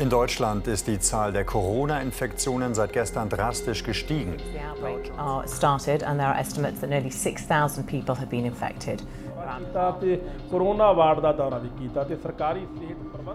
In 0.00 0.08
Deutschland 0.08 0.66
ist 0.66 0.86
die 0.86 0.98
Zahl 0.98 1.30
der 1.30 1.44
Corona-Infektionen 1.44 2.72
seit 2.72 2.94
gestern 2.94 3.28
drastisch 3.28 3.84
gestiegen. 3.84 4.38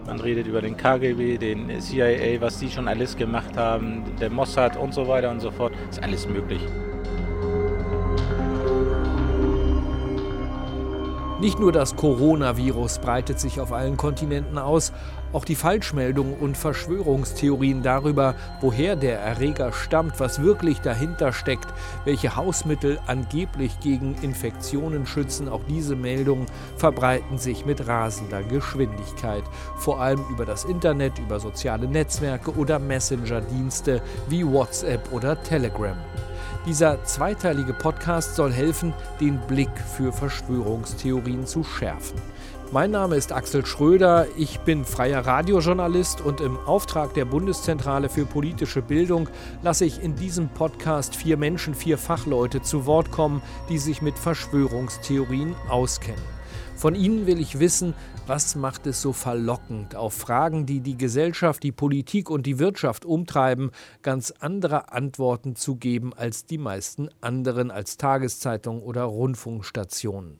Man 0.06 0.20
redet 0.20 0.46
über 0.48 0.60
den 0.60 0.76
KGB, 0.76 1.38
den 1.38 1.80
CIA, 1.80 2.40
was 2.40 2.58
die 2.58 2.68
schon 2.68 2.88
alles 2.88 3.16
gemacht 3.16 3.56
haben, 3.56 4.02
der 4.20 4.30
Mossad 4.30 4.76
und 4.76 4.92
so 4.92 5.06
weiter 5.06 5.30
und 5.30 5.38
so 5.38 5.52
fort. 5.52 5.72
Ist 5.88 6.02
alles 6.02 6.26
möglich. 6.26 6.62
Nicht 11.38 11.60
nur 11.60 11.70
das 11.70 11.96
Coronavirus 11.96 12.98
breitet 13.00 13.38
sich 13.38 13.60
auf 13.60 13.70
allen 13.70 13.98
Kontinenten 13.98 14.56
aus, 14.56 14.94
auch 15.34 15.44
die 15.44 15.54
Falschmeldungen 15.54 16.32
und 16.32 16.56
Verschwörungstheorien 16.56 17.82
darüber, 17.82 18.34
woher 18.62 18.96
der 18.96 19.20
Erreger 19.20 19.70
stammt, 19.74 20.18
was 20.18 20.40
wirklich 20.40 20.80
dahinter 20.80 21.34
steckt, 21.34 21.66
welche 22.06 22.36
Hausmittel 22.36 22.98
angeblich 23.06 23.80
gegen 23.80 24.14
Infektionen 24.22 25.04
schützen, 25.04 25.50
auch 25.50 25.60
diese 25.68 25.94
Meldungen 25.94 26.46
verbreiten 26.78 27.36
sich 27.36 27.66
mit 27.66 27.86
rasender 27.86 28.42
Geschwindigkeit, 28.42 29.44
vor 29.76 30.00
allem 30.00 30.24
über 30.30 30.46
das 30.46 30.64
Internet, 30.64 31.18
über 31.18 31.38
soziale 31.38 31.86
Netzwerke 31.86 32.56
oder 32.56 32.78
Messenger-Dienste 32.78 34.00
wie 34.30 34.46
WhatsApp 34.46 35.12
oder 35.12 35.42
Telegram. 35.42 35.98
Dieser 36.66 37.04
zweiteilige 37.04 37.72
Podcast 37.72 38.34
soll 38.34 38.52
helfen, 38.52 38.92
den 39.20 39.38
Blick 39.46 39.70
für 39.96 40.12
Verschwörungstheorien 40.12 41.46
zu 41.46 41.62
schärfen. 41.62 42.20
Mein 42.72 42.90
Name 42.90 43.14
ist 43.14 43.30
Axel 43.30 43.64
Schröder, 43.64 44.26
ich 44.36 44.58
bin 44.60 44.84
freier 44.84 45.24
Radiojournalist 45.24 46.20
und 46.20 46.40
im 46.40 46.58
Auftrag 46.58 47.14
der 47.14 47.24
Bundeszentrale 47.24 48.08
für 48.08 48.26
politische 48.26 48.82
Bildung 48.82 49.28
lasse 49.62 49.84
ich 49.84 50.02
in 50.02 50.16
diesem 50.16 50.48
Podcast 50.48 51.14
vier 51.14 51.36
Menschen, 51.36 51.72
vier 51.76 51.98
Fachleute 51.98 52.60
zu 52.60 52.84
Wort 52.84 53.12
kommen, 53.12 53.42
die 53.68 53.78
sich 53.78 54.02
mit 54.02 54.18
Verschwörungstheorien 54.18 55.54
auskennen. 55.68 56.35
Von 56.76 56.94
ihnen 56.94 57.26
will 57.26 57.40
ich 57.40 57.58
wissen, 57.58 57.94
was 58.26 58.54
macht 58.54 58.86
es 58.86 59.00
so 59.00 59.14
verlockend, 59.14 59.96
auf 59.96 60.12
Fragen, 60.12 60.66
die 60.66 60.80
die 60.80 60.98
Gesellschaft, 60.98 61.62
die 61.62 61.72
Politik 61.72 62.28
und 62.28 62.44
die 62.44 62.58
Wirtschaft 62.58 63.06
umtreiben, 63.06 63.70
ganz 64.02 64.30
andere 64.40 64.92
Antworten 64.92 65.56
zu 65.56 65.76
geben 65.76 66.12
als 66.12 66.44
die 66.44 66.58
meisten 66.58 67.08
anderen, 67.22 67.70
als 67.70 67.96
Tageszeitungen 67.96 68.82
oder 68.82 69.04
Rundfunkstationen. 69.04 70.38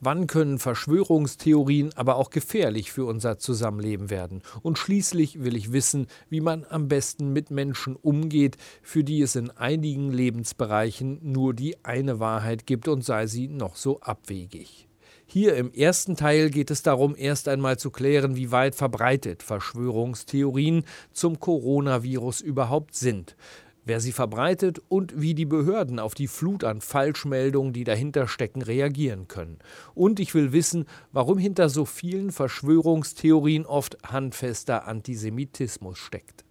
Wann 0.00 0.26
können 0.26 0.58
Verschwörungstheorien 0.58 1.92
aber 1.94 2.16
auch 2.16 2.28
gefährlich 2.28 2.92
für 2.92 3.06
unser 3.06 3.38
Zusammenleben 3.38 4.10
werden? 4.10 4.42
Und 4.60 4.78
schließlich 4.78 5.42
will 5.42 5.56
ich 5.56 5.72
wissen, 5.72 6.08
wie 6.28 6.42
man 6.42 6.66
am 6.68 6.88
besten 6.88 7.32
mit 7.32 7.50
Menschen 7.50 7.96
umgeht, 7.96 8.58
für 8.82 9.02
die 9.02 9.22
es 9.22 9.34
in 9.34 9.50
einigen 9.50 10.12
Lebensbereichen 10.12 11.20
nur 11.22 11.54
die 11.54 11.82
eine 11.84 12.20
Wahrheit 12.20 12.66
gibt 12.66 12.86
und 12.86 13.02
sei 13.02 13.26
sie 13.26 13.48
noch 13.48 13.76
so 13.76 14.00
abwegig. 14.00 14.89
Hier 15.32 15.54
im 15.54 15.72
ersten 15.72 16.16
Teil 16.16 16.50
geht 16.50 16.72
es 16.72 16.82
darum, 16.82 17.14
erst 17.16 17.46
einmal 17.46 17.78
zu 17.78 17.92
klären, 17.92 18.34
wie 18.34 18.50
weit 18.50 18.74
verbreitet 18.74 19.44
Verschwörungstheorien 19.44 20.82
zum 21.12 21.38
Coronavirus 21.38 22.40
überhaupt 22.40 22.96
sind 22.96 23.36
wer 23.84 23.98
sie 23.98 24.12
verbreitet 24.12 24.80
und 24.88 25.20
wie 25.20 25.34
die 25.34 25.46
Behörden 25.46 25.98
auf 25.98 26.14
die 26.14 26.28
Flut 26.28 26.64
an 26.64 26.80
Falschmeldungen, 26.80 27.72
die 27.72 27.82
dahinter 27.82 28.28
stecken, 28.28 28.62
reagieren 28.62 29.26
können. 29.26 29.58
Und 29.94 30.20
ich 30.20 30.34
will 30.34 30.52
wissen, 30.52 30.84
warum 31.12 31.38
hinter 31.38 31.68
so 31.68 31.84
vielen 31.84 32.30
Verschwörungstheorien 32.30 33.66
oft 33.66 33.96
handfester 34.06 34.86
Antisemitismus 34.86 35.98
steckt. 35.98 36.44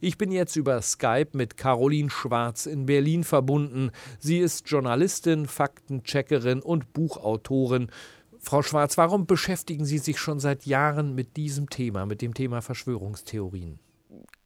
Ich 0.00 0.18
bin 0.18 0.32
jetzt 0.32 0.56
über 0.56 0.80
Skype 0.82 1.30
mit 1.32 1.56
Caroline 1.56 2.10
Schwarz 2.10 2.66
in 2.66 2.86
Berlin 2.86 3.24
verbunden. 3.24 3.90
Sie 4.18 4.38
ist 4.38 4.68
Journalistin, 4.68 5.46
Faktencheckerin 5.46 6.60
und 6.60 6.92
Buchautorin. 6.92 7.90
Frau 8.38 8.62
Schwarz, 8.62 8.98
warum 8.98 9.26
beschäftigen 9.26 9.84
Sie 9.84 9.98
sich 9.98 10.18
schon 10.18 10.40
seit 10.40 10.66
Jahren 10.66 11.14
mit 11.14 11.36
diesem 11.36 11.70
Thema, 11.70 12.06
mit 12.06 12.22
dem 12.22 12.34
Thema 12.34 12.60
Verschwörungstheorien? 12.60 13.78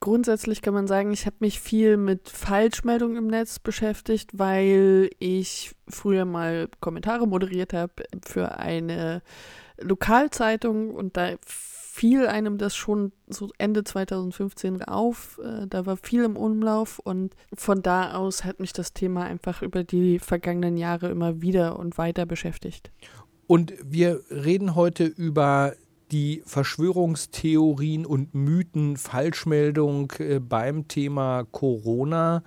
grundsätzlich 0.00 0.62
kann 0.62 0.72
man 0.72 0.86
sagen, 0.86 1.12
ich 1.12 1.26
habe 1.26 1.36
mich 1.40 1.60
viel 1.60 1.96
mit 1.96 2.28
Falschmeldungen 2.28 3.16
im 3.16 3.26
Netz 3.26 3.58
beschäftigt, 3.58 4.30
weil 4.34 5.10
ich 5.18 5.74
früher 5.88 6.24
mal 6.24 6.68
Kommentare 6.80 7.26
moderiert 7.26 7.72
habe 7.72 8.04
für 8.24 8.58
eine 8.58 9.22
Lokalzeitung 9.80 10.90
und 10.90 11.16
da 11.16 11.34
fiel 11.96 12.26
einem 12.26 12.58
das 12.58 12.76
schon 12.76 13.12
so 13.26 13.50
Ende 13.56 13.82
2015 13.82 14.82
auf. 14.82 15.40
Äh, 15.42 15.66
da 15.66 15.86
war 15.86 15.96
viel 15.96 16.24
im 16.24 16.36
Umlauf 16.36 16.98
und 16.98 17.34
von 17.54 17.82
da 17.82 18.12
aus 18.12 18.44
hat 18.44 18.60
mich 18.60 18.74
das 18.74 18.92
Thema 18.92 19.24
einfach 19.24 19.62
über 19.62 19.82
die 19.82 20.18
vergangenen 20.18 20.76
Jahre 20.76 21.08
immer 21.08 21.40
wieder 21.40 21.78
und 21.78 21.96
weiter 21.96 22.26
beschäftigt. 22.26 22.90
Und 23.46 23.72
wir 23.82 24.20
reden 24.30 24.74
heute 24.74 25.04
über 25.04 25.72
die 26.12 26.42
Verschwörungstheorien 26.44 28.04
und 28.04 28.34
Mythen, 28.34 28.98
Falschmeldung 28.98 30.12
äh, 30.18 30.38
beim 30.38 30.88
Thema 30.88 31.44
Corona. 31.50 32.42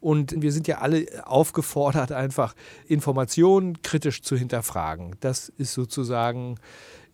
Und 0.00 0.40
wir 0.40 0.52
sind 0.52 0.68
ja 0.68 0.78
alle 0.78 1.06
aufgefordert, 1.26 2.12
einfach 2.12 2.54
Informationen 2.86 3.82
kritisch 3.82 4.22
zu 4.22 4.36
hinterfragen. 4.36 5.16
Das 5.20 5.48
ist 5.48 5.72
sozusagen 5.74 6.56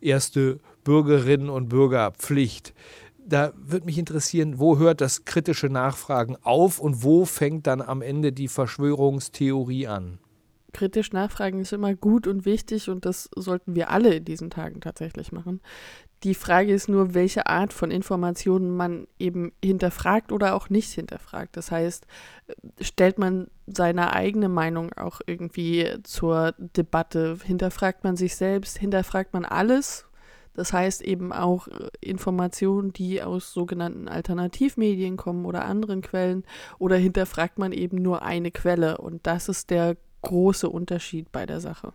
erste 0.01 0.59
Bürgerinnen 0.83 1.49
und 1.49 1.69
Bürgerpflicht. 1.69 2.73
Da 3.17 3.53
würde 3.55 3.85
mich 3.85 3.97
interessieren, 3.97 4.57
wo 4.57 4.77
hört 4.77 5.01
das 5.01 5.25
kritische 5.25 5.67
Nachfragen 5.67 6.35
auf 6.41 6.79
und 6.79 7.03
wo 7.03 7.25
fängt 7.25 7.67
dann 7.67 7.81
am 7.81 8.01
Ende 8.01 8.33
die 8.33 8.47
Verschwörungstheorie 8.47 9.87
an? 9.87 10.19
kritisch 10.73 11.11
nachfragen 11.11 11.59
ist 11.59 11.73
immer 11.73 11.95
gut 11.95 12.27
und 12.27 12.45
wichtig 12.45 12.89
und 12.89 13.05
das 13.05 13.29
sollten 13.35 13.75
wir 13.75 13.89
alle 13.89 14.15
in 14.15 14.25
diesen 14.25 14.49
Tagen 14.49 14.81
tatsächlich 14.81 15.31
machen. 15.31 15.61
Die 16.23 16.35
Frage 16.35 16.73
ist 16.73 16.89
nur, 16.89 17.13
welche 17.13 17.47
Art 17.47 17.71
von 17.71 17.91
Informationen 17.91 18.75
man 18.75 19.07
eben 19.19 19.53
hinterfragt 19.63 20.31
oder 20.31 20.53
auch 20.53 20.69
nicht 20.69 20.91
hinterfragt. 20.91 21.55
Das 21.55 21.71
heißt, 21.71 22.05
stellt 22.81 23.17
man 23.17 23.47
seine 23.75 24.13
eigene 24.13 24.49
Meinung 24.49 24.93
auch 24.93 25.21
irgendwie 25.25 25.87
zur 26.03 26.53
Debatte, 26.57 27.37
hinterfragt 27.43 28.03
man 28.03 28.15
sich 28.15 28.35
selbst, 28.35 28.77
hinterfragt 28.77 29.33
man 29.33 29.45
alles. 29.45 30.05
Das 30.53 30.73
heißt 30.73 31.01
eben 31.01 31.31
auch 31.31 31.67
Informationen, 32.01 32.91
die 32.91 33.21
aus 33.23 33.53
sogenannten 33.53 34.07
Alternativmedien 34.07 35.15
kommen 35.15 35.45
oder 35.45 35.63
anderen 35.65 36.01
Quellen 36.01 36.43
oder 36.79 36.97
hinterfragt 36.97 37.59
man 37.59 37.71
eben 37.71 37.97
nur 38.01 38.23
eine 38.23 38.51
Quelle. 38.51 38.97
Und 38.97 39.25
das 39.25 39.47
ist 39.47 39.69
der 39.69 39.95
große 40.21 40.69
Unterschied 40.69 41.31
bei 41.31 41.45
der 41.45 41.61
Sache. 41.61 41.93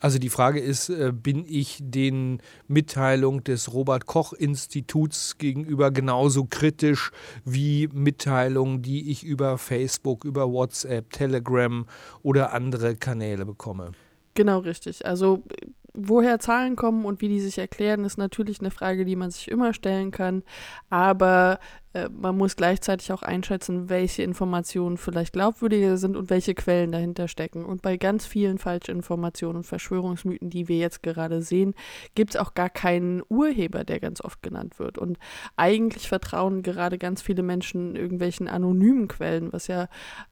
Also 0.00 0.18
die 0.18 0.30
Frage 0.30 0.60
ist, 0.60 0.88
äh, 0.88 1.12
bin 1.12 1.44
ich 1.46 1.78
den 1.80 2.40
Mitteilungen 2.66 3.44
des 3.44 3.72
Robert 3.72 4.06
Koch 4.06 4.32
Instituts 4.32 5.36
gegenüber 5.36 5.90
genauso 5.90 6.46
kritisch 6.46 7.12
wie 7.44 7.88
Mitteilungen, 7.92 8.80
die 8.80 9.10
ich 9.10 9.24
über 9.24 9.58
Facebook, 9.58 10.24
über 10.24 10.50
WhatsApp, 10.50 11.10
Telegram 11.12 11.86
oder 12.22 12.52
andere 12.54 12.96
Kanäle 12.96 13.44
bekomme? 13.44 13.92
Genau 14.34 14.60
richtig. 14.60 15.04
Also 15.04 15.42
woher 15.94 16.38
Zahlen 16.38 16.76
kommen 16.76 17.04
und 17.04 17.20
wie 17.20 17.28
die 17.28 17.40
sich 17.40 17.58
erklären, 17.58 18.04
ist 18.04 18.18
natürlich 18.18 18.60
eine 18.60 18.70
Frage, 18.70 19.04
die 19.04 19.16
man 19.16 19.30
sich 19.30 19.50
immer 19.50 19.74
stellen 19.74 20.10
kann. 20.10 20.42
Aber 20.88 21.58
äh, 21.92 22.08
man 22.08 22.36
muss 22.36 22.56
gleichzeitig 22.56 23.12
auch 23.12 23.22
einschätzen, 23.22 23.88
welche 23.88 24.22
Informationen 24.22 24.96
vielleicht 24.96 25.32
glaubwürdiger 25.32 25.96
sind 25.96 26.16
und 26.16 26.30
welche 26.30 26.54
Quellen 26.54 26.92
dahinter 26.92 27.28
stecken. 27.28 27.64
Und 27.64 27.82
bei 27.82 27.96
ganz 27.96 28.26
vielen 28.26 28.58
Falschinformationen 28.58 29.58
und 29.58 29.64
Verschwörungsmythen, 29.64 30.50
die 30.50 30.68
wir 30.68 30.78
jetzt 30.78 31.02
gerade 31.02 31.42
sehen, 31.42 31.74
gibt 32.14 32.30
es 32.30 32.40
auch 32.40 32.54
gar 32.54 32.70
keinen 32.70 33.22
Urheber, 33.28 33.84
der 33.84 34.00
ganz 34.00 34.20
oft 34.20 34.42
genannt 34.42 34.78
wird. 34.78 34.98
Und 34.98 35.18
eigentlich 35.56 36.08
vertrauen 36.08 36.62
gerade 36.62 36.98
ganz 36.98 37.22
viele 37.22 37.42
Menschen 37.42 37.96
irgendwelchen 37.96 38.48
anonymen 38.48 39.08
Quellen, 39.08 39.52
was 39.52 39.66
ja 39.66 39.88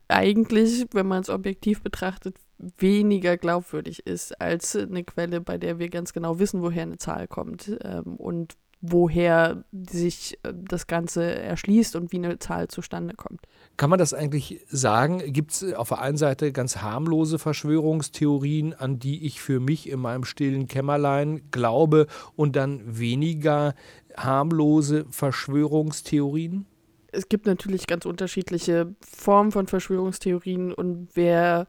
eigentlich, 0.07 0.87
wenn 0.93 1.07
man 1.07 1.23
es 1.23 1.29
objektiv 1.29 1.83
betrachtet, 1.83 2.37
weniger 2.59 3.37
glaubwürdig 3.37 4.07
ist 4.07 4.41
als 4.41 4.75
eine 4.75 5.05
Quelle, 5.05 5.41
bei 5.41 5.59
der 5.59 5.79
wir 5.79 5.89
ganz 5.89 6.13
genau 6.13 6.39
wissen, 6.39 6.63
woher 6.63 6.83
eine 6.83 6.99
Zahl 6.99 7.29
kommt 7.29 7.77
ähm, 7.83 8.17
und 8.17 8.57
woher 8.81 9.65
sich 9.73 10.39
äh, 10.43 10.53
das 10.55 10.87
Ganze 10.87 11.25
erschließt 11.25 11.97
und 11.97 12.13
wie 12.13 12.17
eine 12.17 12.39
Zahl 12.39 12.69
zustande 12.69 13.15
kommt. 13.15 13.41
Kann 13.77 13.91
man 13.91 13.99
das 13.99 14.15
eigentlich 14.15 14.61
sagen? 14.69 15.19
Gibt 15.33 15.53
es 15.53 15.75
auf 15.75 15.89
der 15.89 16.01
einen 16.01 16.17
Seite 16.17 16.53
ganz 16.53 16.79
harmlose 16.79 17.39
Verschwörungstheorien, 17.39 18.75
an 18.75 18.99
die 18.99 19.27
ich 19.27 19.41
für 19.41 19.61
mich 19.61 19.89
in 19.89 20.01
meinem 20.01 20.25
stillen 20.25 20.67
Kämmerlein 20.67 21.43
glaube, 21.51 22.07
und 22.37 22.57
dann 22.57 22.99
weniger 22.99 23.75
harmlose 24.17 25.07
Verschwörungstheorien? 25.11 26.67
Es 27.11 27.29
gibt 27.29 27.47
natürlich 27.47 27.87
ganz 27.87 28.05
unterschiedliche 28.05 28.95
Formen 29.01 29.51
von 29.51 29.67
Verschwörungstheorien 29.67 30.73
und 30.73 31.09
wer 31.15 31.67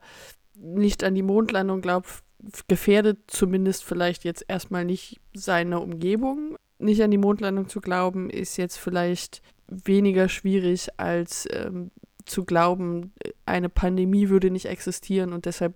nicht 0.62 1.04
an 1.04 1.16
die 1.16 1.24
Mondlandung 1.24 1.82
glaubt, 1.82 2.24
gefährdet 2.68 3.20
zumindest 3.28 3.84
vielleicht 3.84 4.24
jetzt 4.24 4.46
erstmal 4.48 4.86
nicht 4.86 5.20
seine 5.34 5.80
Umgebung. 5.80 6.56
nicht 6.82 7.02
an 7.02 7.12
die 7.12 7.18
Mondlandung 7.18 7.68
zu 7.68 7.82
glauben, 7.82 8.30
ist 8.30 8.56
jetzt 8.58 8.78
vielleicht 8.78 9.42
weniger 9.68 10.30
schwierig 10.30 10.88
als 10.98 11.48
ähm, 11.52 11.92
zu 12.26 12.46
glauben, 12.46 13.12
eine 13.46 13.70
Pandemie 13.70 14.30
würde 14.30 14.50
nicht 14.50 14.68
existieren 14.68 15.34
und 15.34 15.46
deshalb 15.46 15.76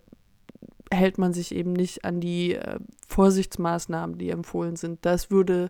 hält 0.91 1.17
man 1.17 1.33
sich 1.33 1.53
eben 1.53 1.73
nicht 1.73 2.05
an 2.05 2.21
die 2.21 2.55
äh, 2.55 2.79
Vorsichtsmaßnahmen, 3.07 4.17
die 4.17 4.29
empfohlen 4.29 4.75
sind. 4.75 4.99
Das 5.05 5.31
würde 5.31 5.69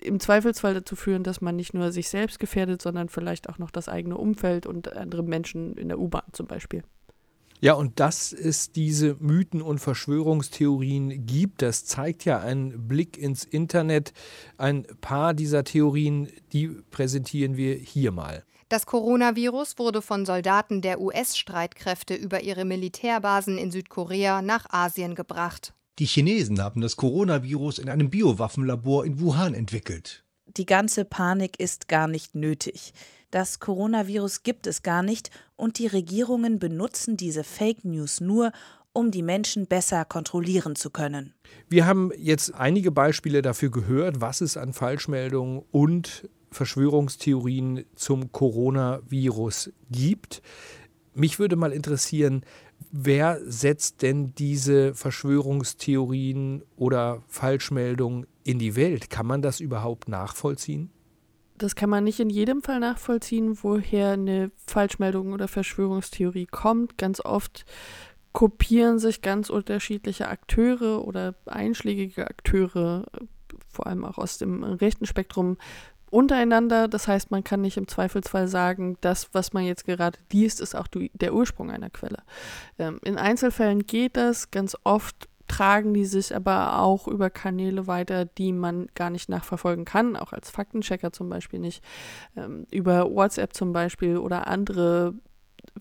im 0.00 0.20
Zweifelsfall 0.20 0.74
dazu 0.74 0.96
führen, 0.96 1.22
dass 1.22 1.40
man 1.40 1.56
nicht 1.56 1.74
nur 1.74 1.92
sich 1.92 2.08
selbst 2.08 2.40
gefährdet, 2.40 2.82
sondern 2.82 3.08
vielleicht 3.08 3.48
auch 3.48 3.58
noch 3.58 3.70
das 3.70 3.88
eigene 3.88 4.16
Umfeld 4.16 4.66
und 4.66 4.96
andere 4.96 5.22
Menschen 5.22 5.76
in 5.76 5.88
der 5.88 5.98
U-Bahn 5.98 6.24
zum 6.32 6.46
Beispiel. 6.46 6.82
Ja, 7.64 7.72
und 7.72 7.98
dass 7.98 8.34
es 8.34 8.72
diese 8.72 9.16
Mythen 9.20 9.62
und 9.62 9.78
Verschwörungstheorien 9.78 11.24
gibt, 11.24 11.62
das 11.62 11.86
zeigt 11.86 12.26
ja 12.26 12.38
ein 12.40 12.88
Blick 12.88 13.16
ins 13.16 13.44
Internet. 13.44 14.12
Ein 14.58 14.86
paar 15.00 15.32
dieser 15.32 15.64
Theorien, 15.64 16.28
die 16.52 16.68
präsentieren 16.68 17.56
wir 17.56 17.74
hier 17.76 18.12
mal. 18.12 18.44
Das 18.68 18.84
Coronavirus 18.84 19.78
wurde 19.78 20.02
von 20.02 20.26
Soldaten 20.26 20.82
der 20.82 21.00
US-Streitkräfte 21.00 22.14
über 22.14 22.42
ihre 22.42 22.66
Militärbasen 22.66 23.56
in 23.56 23.70
Südkorea 23.70 24.42
nach 24.42 24.66
Asien 24.68 25.14
gebracht. 25.14 25.72
Die 25.98 26.04
Chinesen 26.04 26.60
haben 26.60 26.82
das 26.82 26.96
Coronavirus 26.96 27.78
in 27.78 27.88
einem 27.88 28.10
Biowaffenlabor 28.10 29.06
in 29.06 29.20
Wuhan 29.20 29.54
entwickelt. 29.54 30.23
Die 30.56 30.66
ganze 30.66 31.04
Panik 31.04 31.58
ist 31.58 31.88
gar 31.88 32.06
nicht 32.06 32.34
nötig. 32.34 32.92
Das 33.32 33.58
Coronavirus 33.58 34.44
gibt 34.44 34.68
es 34.68 34.82
gar 34.82 35.02
nicht 35.02 35.30
und 35.56 35.78
die 35.78 35.88
Regierungen 35.88 36.60
benutzen 36.60 37.16
diese 37.16 37.42
Fake 37.42 37.84
News 37.84 38.20
nur, 38.20 38.52
um 38.92 39.10
die 39.10 39.22
Menschen 39.22 39.66
besser 39.66 40.04
kontrollieren 40.04 40.76
zu 40.76 40.90
können. 40.90 41.34
Wir 41.68 41.86
haben 41.86 42.12
jetzt 42.16 42.54
einige 42.54 42.92
Beispiele 42.92 43.42
dafür 43.42 43.70
gehört, 43.70 44.20
was 44.20 44.40
es 44.40 44.56
an 44.56 44.72
Falschmeldungen 44.72 45.64
und 45.72 46.28
Verschwörungstheorien 46.52 47.84
zum 47.96 48.30
Coronavirus 48.30 49.72
gibt. 49.90 50.40
Mich 51.14 51.40
würde 51.40 51.56
mal 51.56 51.72
interessieren, 51.72 52.44
wer 52.92 53.40
setzt 53.44 54.02
denn 54.02 54.34
diese 54.36 54.94
Verschwörungstheorien 54.94 56.62
oder 56.76 57.22
Falschmeldungen 57.26 58.26
in 58.44 58.58
die 58.58 58.76
Welt? 58.76 59.10
Kann 59.10 59.26
man 59.26 59.42
das 59.42 59.60
überhaupt 59.60 60.08
nachvollziehen? 60.08 60.90
Das 61.56 61.76
kann 61.76 61.90
man 61.90 62.04
nicht 62.04 62.20
in 62.20 62.30
jedem 62.30 62.62
Fall 62.62 62.80
nachvollziehen, 62.80 63.58
woher 63.62 64.12
eine 64.12 64.50
Falschmeldung 64.66 65.32
oder 65.32 65.48
Verschwörungstheorie 65.48 66.46
kommt. 66.46 66.98
Ganz 66.98 67.20
oft 67.20 67.64
kopieren 68.32 68.98
sich 68.98 69.22
ganz 69.22 69.50
unterschiedliche 69.50 70.28
Akteure 70.28 71.06
oder 71.06 71.36
einschlägige 71.46 72.26
Akteure, 72.26 73.06
vor 73.72 73.86
allem 73.86 74.04
auch 74.04 74.18
aus 74.18 74.38
dem 74.38 74.64
rechten 74.64 75.06
Spektrum, 75.06 75.56
untereinander. 76.10 76.88
Das 76.88 77.08
heißt, 77.08 77.30
man 77.30 77.44
kann 77.44 77.60
nicht 77.60 77.76
im 77.76 77.88
Zweifelsfall 77.88 78.48
sagen, 78.48 78.96
das, 79.00 79.28
was 79.32 79.52
man 79.52 79.64
jetzt 79.64 79.84
gerade 79.84 80.18
liest, 80.32 80.60
ist 80.60 80.74
auch 80.74 80.86
der 80.92 81.34
Ursprung 81.34 81.70
einer 81.70 81.90
Quelle. 81.90 82.22
Ähm, 82.78 83.00
in 83.04 83.18
Einzelfällen 83.18 83.86
geht 83.86 84.16
das. 84.16 84.50
Ganz 84.50 84.76
oft 84.84 85.28
tragen 85.54 85.94
die 85.94 86.04
sich 86.04 86.34
aber 86.34 86.80
auch 86.80 87.06
über 87.06 87.30
Kanäle 87.30 87.86
weiter, 87.86 88.24
die 88.24 88.52
man 88.52 88.88
gar 88.96 89.08
nicht 89.08 89.28
nachverfolgen 89.28 89.84
kann, 89.84 90.16
auch 90.16 90.32
als 90.32 90.50
Faktenchecker 90.50 91.12
zum 91.12 91.28
Beispiel 91.28 91.60
nicht. 91.60 91.84
Ähm, 92.36 92.66
über 92.72 93.08
WhatsApp 93.08 93.54
zum 93.54 93.72
Beispiel 93.72 94.16
oder 94.16 94.48
andere 94.48 95.14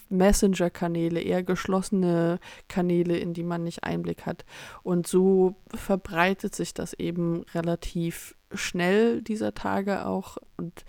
Messenger-Kanäle, 0.10 1.22
eher 1.22 1.42
geschlossene 1.42 2.40
Kanäle, 2.68 3.18
in 3.18 3.34
die 3.34 3.42
man 3.42 3.64
nicht 3.64 3.84
Einblick 3.84 4.28
hat. 4.28 4.46
Und 4.84 5.08
so 5.08 5.56
verbreitet 5.74 6.54
sich 6.54 6.76
das 6.76 6.94
eben 6.94 7.42
relativ 7.56 8.36
schnell 8.54 9.24
dieser 9.24 9.56
Tage 9.56 10.06
auch. 10.06 10.38
Und 10.56 10.86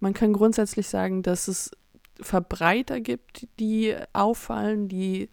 man 0.00 0.12
kann 0.12 0.34
grundsätzlich 0.34 0.86
sagen, 0.88 1.22
dass 1.22 1.48
es 1.48 1.70
Verbreiter 2.20 3.00
gibt, 3.00 3.48
die 3.58 3.96
auffallen, 4.12 4.88
die 4.88 5.30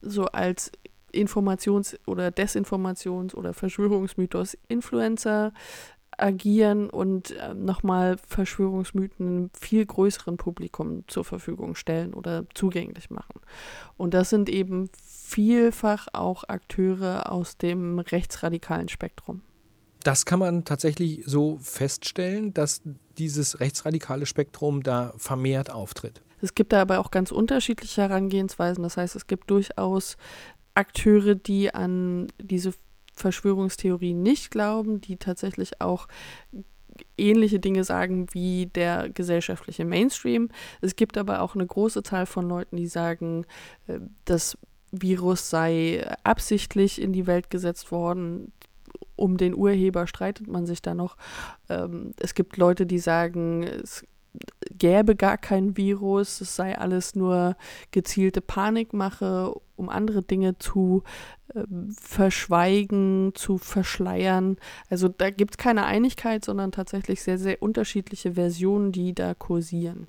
so 0.00 0.26
als 0.26 0.70
Informations- 1.16 1.98
oder 2.06 2.28
Desinformations- 2.28 3.34
oder 3.34 3.52
Verschwörungsmythos 3.52 4.56
Influencer 4.68 5.52
agieren 6.18 6.88
und 6.88 7.32
äh, 7.32 7.54
nochmal 7.54 8.16
Verschwörungsmythen 8.26 9.26
einem 9.26 9.50
viel 9.58 9.84
größeren 9.84 10.36
Publikum 10.36 11.04
zur 11.08 11.24
Verfügung 11.24 11.74
stellen 11.74 12.14
oder 12.14 12.46
zugänglich 12.54 13.10
machen. 13.10 13.40
Und 13.96 14.14
das 14.14 14.30
sind 14.30 14.48
eben 14.48 14.88
vielfach 15.04 16.08
auch 16.12 16.44
Akteure 16.48 17.30
aus 17.30 17.58
dem 17.58 17.98
rechtsradikalen 17.98 18.88
Spektrum. 18.88 19.42
Das 20.02 20.24
kann 20.24 20.38
man 20.38 20.64
tatsächlich 20.64 21.24
so 21.26 21.58
feststellen, 21.60 22.54
dass 22.54 22.80
dieses 23.18 23.60
rechtsradikale 23.60 24.24
Spektrum 24.24 24.82
da 24.82 25.12
vermehrt 25.16 25.70
auftritt. 25.70 26.22
Es 26.40 26.54
gibt 26.54 26.72
da 26.72 26.82
aber 26.82 27.00
auch 27.00 27.10
ganz 27.10 27.32
unterschiedliche 27.32 28.02
Herangehensweisen. 28.02 28.82
Das 28.82 28.96
heißt, 28.96 29.16
es 29.16 29.26
gibt 29.26 29.50
durchaus 29.50 30.16
Akteure, 30.76 31.34
die 31.34 31.74
an 31.74 32.28
diese 32.40 32.72
Verschwörungstheorien 33.14 34.22
nicht 34.22 34.50
glauben, 34.50 35.00
die 35.00 35.16
tatsächlich 35.16 35.80
auch 35.80 36.06
ähnliche 37.18 37.60
Dinge 37.60 37.84
sagen 37.84 38.26
wie 38.32 38.66
der 38.66 39.08
gesellschaftliche 39.10 39.84
Mainstream. 39.84 40.48
Es 40.80 40.96
gibt 40.96 41.18
aber 41.18 41.40
auch 41.40 41.54
eine 41.54 41.66
große 41.66 42.02
Zahl 42.02 42.26
von 42.26 42.48
Leuten, 42.48 42.76
die 42.76 42.86
sagen, 42.86 43.46
äh, 43.86 44.00
das 44.24 44.58
Virus 44.92 45.50
sei 45.50 46.06
absichtlich 46.24 47.00
in 47.00 47.12
die 47.12 47.26
Welt 47.26 47.50
gesetzt 47.50 47.90
worden 47.90 48.52
um 49.16 49.36
den 49.38 49.54
Urheber 49.54 50.06
streitet 50.06 50.46
man 50.46 50.66
sich 50.66 50.82
da 50.82 50.94
noch. 50.94 51.16
Ähm, 51.68 52.12
es 52.20 52.34
gibt 52.34 52.56
Leute, 52.56 52.86
die 52.86 52.98
sagen, 52.98 53.62
es 53.62 54.04
gäbe 54.70 55.16
gar 55.16 55.38
kein 55.38 55.76
Virus, 55.76 56.40
es 56.40 56.56
sei 56.56 56.76
alles 56.76 57.14
nur 57.14 57.56
gezielte 57.90 58.40
Panikmache, 58.40 59.54
um 59.76 59.88
andere 59.88 60.22
Dinge 60.22 60.58
zu 60.58 61.02
äh, 61.54 61.62
verschweigen, 62.00 63.32
zu 63.34 63.58
verschleiern. 63.58 64.56
Also 64.90 65.08
da 65.08 65.30
gibt 65.30 65.52
es 65.52 65.58
keine 65.58 65.84
Einigkeit, 65.84 66.44
sondern 66.44 66.72
tatsächlich 66.72 67.22
sehr, 67.22 67.38
sehr 67.38 67.62
unterschiedliche 67.62 68.34
Versionen, 68.34 68.92
die 68.92 69.14
da 69.14 69.34
kursieren. 69.34 70.06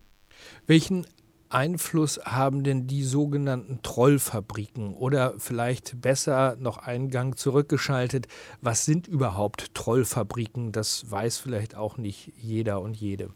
Welchen 0.66 1.06
Einfluss 1.50 2.20
haben 2.26 2.64
denn 2.64 2.88
die 2.88 3.04
sogenannten 3.04 3.82
Trollfabriken? 3.82 4.94
Oder 4.94 5.36
vielleicht 5.38 6.02
besser 6.02 6.58
noch 6.60 6.78
einen 6.78 7.10
Gang 7.10 7.38
zurückgeschaltet, 7.38 8.28
was 8.62 8.86
sind 8.86 9.08
überhaupt 9.08 9.74
Trollfabriken? 9.74 10.72
Das 10.72 11.10
weiß 11.10 11.38
vielleicht 11.38 11.76
auch 11.76 11.98
nicht 11.98 12.34
jeder 12.38 12.82
und 12.82 12.96
jede. 12.98 13.30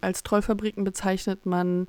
Als 0.00 0.22
Trollfabriken 0.22 0.84
bezeichnet 0.84 1.46
man 1.46 1.88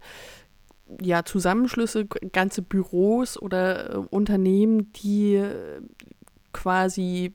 ja 1.02 1.26
Zusammenschlüsse, 1.26 2.06
ganze 2.06 2.62
Büros 2.62 3.42
oder 3.42 3.94
äh, 3.94 3.98
Unternehmen, 3.98 4.92
die 4.94 5.36
äh, 5.36 5.82
quasi 6.54 7.34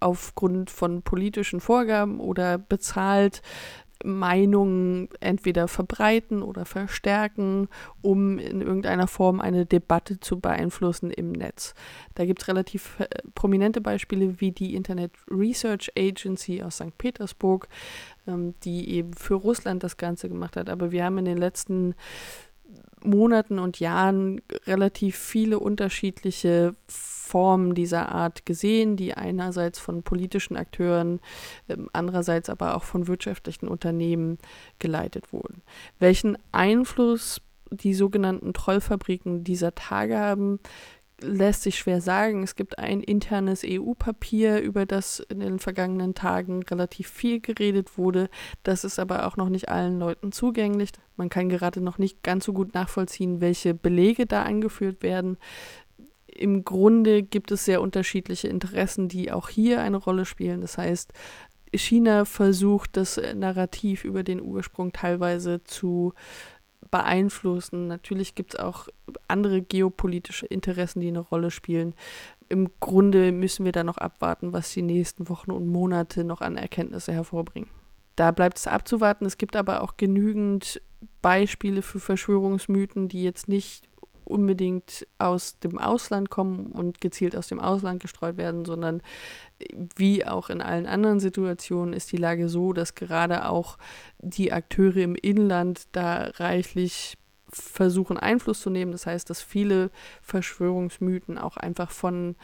aufgrund 0.00 0.70
von 0.70 1.02
politischen 1.02 1.60
Vorgaben 1.60 2.20
oder 2.20 2.58
bezahlt 2.58 3.42
Meinungen 4.04 5.08
entweder 5.20 5.68
verbreiten 5.68 6.42
oder 6.42 6.64
verstärken, 6.64 7.68
um 8.00 8.38
in 8.38 8.60
irgendeiner 8.60 9.06
Form 9.06 9.40
eine 9.40 9.66
Debatte 9.66 10.20
zu 10.20 10.40
beeinflussen 10.40 11.10
im 11.10 11.32
Netz. 11.32 11.74
Da 12.14 12.24
gibt 12.24 12.42
es 12.42 12.48
relativ 12.48 13.00
äh, 13.00 13.06
prominente 13.34 13.80
Beispiele 13.80 14.40
wie 14.40 14.52
die 14.52 14.74
Internet 14.74 15.12
Research 15.30 15.90
Agency 15.96 16.62
aus 16.62 16.76
St. 16.76 16.96
Petersburg, 16.98 17.68
ähm, 18.26 18.54
die 18.64 18.90
eben 18.90 19.14
für 19.14 19.34
Russland 19.34 19.82
das 19.82 19.96
Ganze 19.96 20.28
gemacht 20.28 20.56
hat. 20.56 20.68
Aber 20.68 20.92
wir 20.92 21.04
haben 21.04 21.18
in 21.18 21.24
den 21.24 21.38
letzten 21.38 21.94
Monaten 23.04 23.58
und 23.58 23.80
Jahren 23.80 24.40
relativ 24.66 25.16
viele 25.16 25.58
unterschiedliche 25.58 26.74
Formen 26.88 27.74
dieser 27.74 28.10
Art 28.12 28.44
gesehen, 28.44 28.96
die 28.96 29.14
einerseits 29.14 29.78
von 29.78 30.02
politischen 30.02 30.56
Akteuren, 30.56 31.20
ähm, 31.68 31.88
andererseits 31.92 32.50
aber 32.50 32.76
auch 32.76 32.82
von 32.82 33.06
wirtschaftlichen 33.06 33.68
Unternehmen 33.68 34.38
geleitet 34.78 35.32
wurden. 35.32 35.62
Welchen 35.98 36.36
Einfluss 36.52 37.40
die 37.70 37.94
sogenannten 37.94 38.52
Trollfabriken 38.52 39.44
dieser 39.44 39.74
Tage 39.74 40.18
haben, 40.18 40.60
lässt 41.22 41.62
sich 41.62 41.78
schwer 41.78 42.00
sagen. 42.00 42.42
Es 42.42 42.56
gibt 42.56 42.78
ein 42.78 43.00
internes 43.00 43.62
EU-Papier, 43.64 44.60
über 44.60 44.86
das 44.86 45.20
in 45.20 45.40
den 45.40 45.58
vergangenen 45.58 46.14
Tagen 46.14 46.62
relativ 46.64 47.08
viel 47.08 47.40
geredet 47.40 47.96
wurde. 47.96 48.28
Das 48.62 48.84
ist 48.84 48.98
aber 48.98 49.26
auch 49.26 49.36
noch 49.36 49.48
nicht 49.48 49.68
allen 49.68 49.98
Leuten 49.98 50.32
zugänglich. 50.32 50.90
Man 51.16 51.28
kann 51.28 51.48
gerade 51.48 51.80
noch 51.80 51.98
nicht 51.98 52.22
ganz 52.22 52.44
so 52.44 52.52
gut 52.52 52.74
nachvollziehen, 52.74 53.40
welche 53.40 53.74
Belege 53.74 54.26
da 54.26 54.42
angeführt 54.42 55.02
werden. 55.02 55.38
Im 56.26 56.64
Grunde 56.64 57.22
gibt 57.22 57.50
es 57.50 57.64
sehr 57.64 57.82
unterschiedliche 57.82 58.48
Interessen, 58.48 59.08
die 59.08 59.30
auch 59.30 59.48
hier 59.48 59.82
eine 59.82 59.98
Rolle 59.98 60.24
spielen. 60.24 60.62
Das 60.62 60.78
heißt, 60.78 61.12
China 61.74 62.24
versucht 62.24 62.96
das 62.96 63.20
Narrativ 63.34 64.04
über 64.04 64.22
den 64.22 64.40
Ursprung 64.40 64.92
teilweise 64.92 65.62
zu 65.64 66.12
beeinflussen. 66.92 67.88
Natürlich 67.88 68.36
gibt 68.36 68.54
es 68.54 68.60
auch 68.60 68.86
andere 69.26 69.62
geopolitische 69.62 70.46
Interessen, 70.46 71.00
die 71.00 71.08
eine 71.08 71.18
Rolle 71.18 71.50
spielen. 71.50 71.94
Im 72.48 72.68
Grunde 72.78 73.32
müssen 73.32 73.64
wir 73.64 73.72
da 73.72 73.82
noch 73.82 73.98
abwarten, 73.98 74.52
was 74.52 74.72
die 74.72 74.82
nächsten 74.82 75.28
Wochen 75.28 75.50
und 75.50 75.66
Monate 75.66 76.22
noch 76.22 76.40
an 76.40 76.56
Erkenntnisse 76.56 77.12
hervorbringen. 77.12 77.70
Da 78.14 78.30
bleibt 78.30 78.58
es 78.58 78.68
abzuwarten. 78.68 79.24
Es 79.24 79.38
gibt 79.38 79.56
aber 79.56 79.82
auch 79.82 79.96
genügend 79.96 80.80
Beispiele 81.22 81.82
für 81.82 81.98
Verschwörungsmythen, 81.98 83.08
die 83.08 83.24
jetzt 83.24 83.48
nicht 83.48 83.88
unbedingt 84.32 85.06
aus 85.18 85.58
dem 85.60 85.78
Ausland 85.78 86.30
kommen 86.30 86.66
und 86.66 87.00
gezielt 87.00 87.36
aus 87.36 87.48
dem 87.48 87.60
Ausland 87.60 88.00
gestreut 88.00 88.36
werden, 88.36 88.64
sondern 88.64 89.02
wie 89.96 90.26
auch 90.26 90.50
in 90.50 90.60
allen 90.60 90.86
anderen 90.86 91.20
Situationen 91.20 91.94
ist 91.94 92.10
die 92.10 92.16
Lage 92.16 92.48
so, 92.48 92.72
dass 92.72 92.94
gerade 92.94 93.48
auch 93.48 93.78
die 94.18 94.52
Akteure 94.52 94.96
im 94.96 95.14
Inland 95.14 95.86
da 95.92 96.30
reichlich 96.34 97.16
versuchen 97.52 98.16
Einfluss 98.16 98.60
zu 98.60 98.70
nehmen. 98.70 98.92
Das 98.92 99.06
heißt, 99.06 99.28
dass 99.28 99.42
viele 99.42 99.90
Verschwörungsmythen 100.22 101.38
auch 101.38 101.56
einfach 101.56 101.90
von 101.90 102.36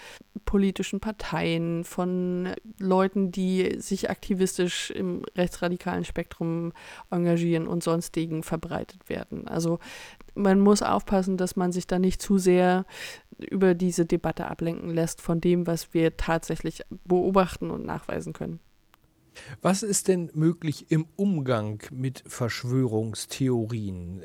politischen 0.45 1.01
Parteien, 1.01 1.85
von 1.85 2.55
Leuten, 2.79 3.33
die 3.33 3.81
sich 3.81 4.11
aktivistisch 4.11 4.91
im 4.91 5.25
rechtsradikalen 5.37 6.05
Spektrum 6.05 6.73
engagieren 7.11 7.67
und 7.67 7.83
sonstigen 7.83 8.43
verbreitet 8.43 9.09
werden. 9.09 9.49
Also 9.49 9.79
man 10.39 10.61
muss 10.61 10.83
aufpassen, 10.83 11.37
dass 11.37 11.57
man 11.57 11.73
sich 11.73 11.87
da 11.87 11.99
nicht 11.99 12.23
zu 12.23 12.39
sehr 12.39 12.87
über 13.39 13.75
diese 13.75 14.07
Debatte 14.07 14.47
ablenken 14.47 14.91
lässt 14.91 15.21
von 15.21 15.41
dem, 15.41 15.67
was 15.67 15.93
wir 15.95 16.17
tatsächlich 16.17 16.83
beobachten 17.05 17.71
und 17.71 17.85
nachweisen 17.85 18.33
können. 18.33 18.61
Was 19.63 19.83
ist 19.83 20.09
denn 20.09 20.31
möglich 20.35 20.87
im 20.91 21.07
Umgang 21.17 21.83
mit 21.93 22.25
Verschwörungstheorien? 22.27 24.25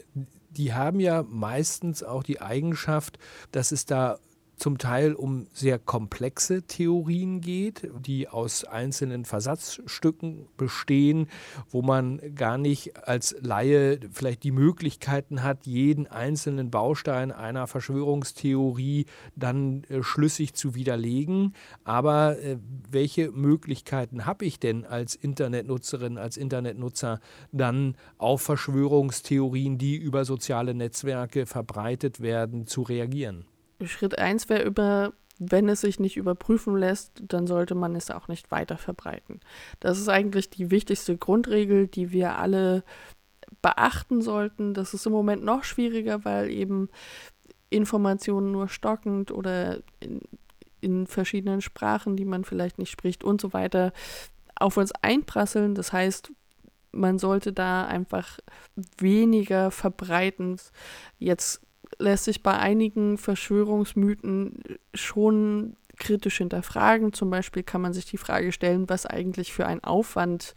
Die 0.49 0.73
haben 0.73 0.99
ja 0.99 1.23
meistens 1.23 2.03
auch 2.03 2.23
die 2.23 2.41
Eigenschaft, 2.41 3.19
dass 3.51 3.71
es 3.71 3.85
da 3.85 4.17
zum 4.55 4.77
Teil 4.77 5.13
um 5.13 5.47
sehr 5.53 5.79
komplexe 5.79 6.63
Theorien 6.63 7.41
geht, 7.41 7.89
die 7.99 8.27
aus 8.27 8.63
einzelnen 8.63 9.25
Versatzstücken 9.25 10.47
bestehen, 10.57 11.27
wo 11.69 11.81
man 11.81 12.21
gar 12.35 12.57
nicht 12.57 13.07
als 13.07 13.35
Laie 13.41 13.99
vielleicht 14.11 14.43
die 14.43 14.51
Möglichkeiten 14.51 15.43
hat, 15.43 15.65
jeden 15.65 16.07
einzelnen 16.07 16.71
Baustein 16.71 17.31
einer 17.31 17.67
Verschwörungstheorie 17.67 19.05
dann 19.35 19.83
äh, 19.85 20.03
schlüssig 20.03 20.53
zu 20.53 20.75
widerlegen. 20.75 21.53
Aber 21.83 22.39
äh, 22.39 22.57
welche 22.89 23.31
Möglichkeiten 23.31 24.25
habe 24.25 24.45
ich 24.45 24.59
denn 24.59 24.85
als 24.85 25.15
Internetnutzerin, 25.15 26.17
als 26.17 26.37
Internetnutzer 26.37 27.19
dann 27.51 27.95
auf 28.17 28.41
Verschwörungstheorien, 28.41 29.77
die 29.77 29.95
über 29.95 30.25
soziale 30.25 30.73
Netzwerke 30.73 31.45
verbreitet 31.45 32.21
werden, 32.21 32.67
zu 32.67 32.83
reagieren? 32.83 33.45
Schritt 33.83 34.17
1 34.17 34.49
wäre 34.49 34.63
über, 34.63 35.13
wenn 35.39 35.69
es 35.69 35.81
sich 35.81 35.99
nicht 35.99 36.17
überprüfen 36.17 36.75
lässt, 36.77 37.11
dann 37.27 37.47
sollte 37.47 37.75
man 37.75 37.95
es 37.95 38.11
auch 38.11 38.27
nicht 38.27 38.51
weiter 38.51 38.77
verbreiten. 38.77 39.39
Das 39.79 39.99
ist 39.99 40.09
eigentlich 40.09 40.49
die 40.49 40.71
wichtigste 40.71 41.17
Grundregel, 41.17 41.87
die 41.87 42.11
wir 42.11 42.37
alle 42.37 42.83
beachten 43.61 44.21
sollten. 44.21 44.73
Das 44.73 44.93
ist 44.93 45.05
im 45.05 45.11
Moment 45.11 45.43
noch 45.43 45.63
schwieriger, 45.63 46.25
weil 46.25 46.49
eben 46.49 46.89
Informationen 47.69 48.51
nur 48.51 48.67
stockend 48.69 49.31
oder 49.31 49.79
in, 49.99 50.21
in 50.81 51.07
verschiedenen 51.07 51.61
Sprachen, 51.61 52.15
die 52.15 52.25
man 52.25 52.43
vielleicht 52.43 52.77
nicht 52.77 52.91
spricht 52.91 53.23
und 53.23 53.41
so 53.41 53.53
weiter, 53.53 53.93
auf 54.55 54.77
uns 54.77 54.91
einprasseln. 55.01 55.75
Das 55.75 55.91
heißt, 55.91 56.31
man 56.91 57.17
sollte 57.17 57.51
da 57.53 57.85
einfach 57.87 58.39
weniger 58.97 59.71
verbreiten. 59.71 60.57
Jetzt 61.17 61.61
lässt 61.99 62.25
sich 62.25 62.43
bei 62.43 62.57
einigen 62.57 63.17
Verschwörungsmythen 63.17 64.63
schon 64.93 65.75
kritisch 65.97 66.37
hinterfragen. 66.37 67.13
Zum 67.13 67.29
Beispiel 67.29 67.63
kann 67.63 67.81
man 67.81 67.93
sich 67.93 68.05
die 68.05 68.17
Frage 68.17 68.51
stellen, 68.51 68.89
was 68.89 69.05
eigentlich 69.05 69.53
für 69.53 69.65
ein 69.65 69.83
Aufwand 69.83 70.53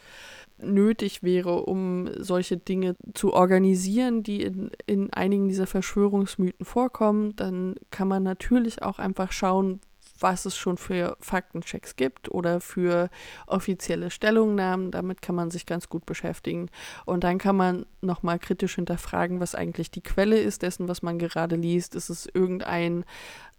nötig 0.58 1.22
wäre, 1.22 1.62
um 1.64 2.08
solche 2.18 2.56
Dinge 2.56 2.96
zu 3.14 3.34
organisieren, 3.34 4.22
die 4.22 4.42
in, 4.42 4.70
in 4.86 5.12
einigen 5.12 5.48
dieser 5.48 5.66
Verschwörungsmythen 5.66 6.64
vorkommen. 6.64 7.36
Dann 7.36 7.74
kann 7.90 8.08
man 8.08 8.22
natürlich 8.22 8.82
auch 8.82 8.98
einfach 8.98 9.32
schauen, 9.32 9.80
was 10.18 10.44
es 10.46 10.56
schon 10.56 10.76
für 10.76 11.16
Faktenchecks 11.20 11.96
gibt 11.96 12.30
oder 12.30 12.60
für 12.60 13.10
offizielle 13.46 14.10
Stellungnahmen. 14.10 14.90
Damit 14.90 15.22
kann 15.22 15.34
man 15.34 15.50
sich 15.50 15.66
ganz 15.66 15.88
gut 15.88 16.06
beschäftigen. 16.06 16.70
Und 17.04 17.24
dann 17.24 17.38
kann 17.38 17.56
man 17.56 17.86
nochmal 18.00 18.38
kritisch 18.38 18.76
hinterfragen, 18.76 19.40
was 19.40 19.54
eigentlich 19.54 19.90
die 19.90 20.02
Quelle 20.02 20.38
ist 20.38 20.62
dessen, 20.62 20.88
was 20.88 21.02
man 21.02 21.18
gerade 21.18 21.56
liest. 21.56 21.94
Ist 21.94 22.10
es 22.10 22.26
irgendein 22.32 23.04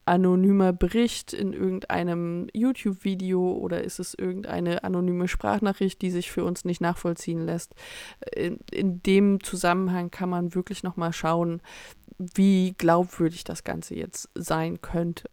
anonymer 0.08 0.72
Bericht 0.72 1.34
in 1.34 1.54
irgendeinem 1.54 2.48
YouTube-Video 2.54 3.52
oder 3.52 3.84
ist 3.84 4.00
es 4.00 4.14
irgendeine 4.14 4.84
anonyme 4.84 5.28
Sprachnachricht, 5.28 6.02
die 6.02 6.12
sich 6.12 6.32
für 6.32 6.46
uns 6.46 6.64
nicht 6.64 6.80
nachvollziehen 6.80 7.46
lässt. 7.46 7.76
In, 8.34 8.60
in 8.72 9.04
dem 9.04 9.44
Zusammenhang 9.44 10.10
kann 10.10 10.30
man 10.30 10.56
wirklich 10.56 10.82
nochmal 10.82 11.12
schauen, 11.12 11.62
wie 12.18 12.74
glaubwürdig 12.78 13.44
das 13.44 13.64
Ganze 13.64 13.96
jetzt 13.96 14.30
sein 14.34 14.82
könnte. 14.82 15.30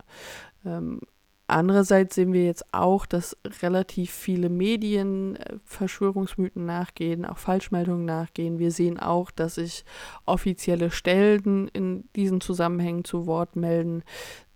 Ähm, 0.66 1.00
Andererseits 1.46 2.14
sehen 2.14 2.32
wir 2.32 2.46
jetzt 2.46 2.64
auch, 2.72 3.04
dass 3.04 3.36
relativ 3.60 4.10
viele 4.10 4.48
Medien 4.48 5.36
äh, 5.36 5.58
Verschwörungsmythen 5.64 6.64
nachgehen, 6.64 7.26
auch 7.26 7.36
Falschmeldungen 7.36 8.06
nachgehen. 8.06 8.58
Wir 8.58 8.70
sehen 8.70 8.98
auch, 8.98 9.30
dass 9.30 9.56
sich 9.56 9.84
offizielle 10.24 10.90
Stellen 10.90 11.68
in 11.68 12.08
diesen 12.16 12.40
Zusammenhängen 12.40 13.04
zu 13.04 13.26
Wort 13.26 13.56
melden. 13.56 14.04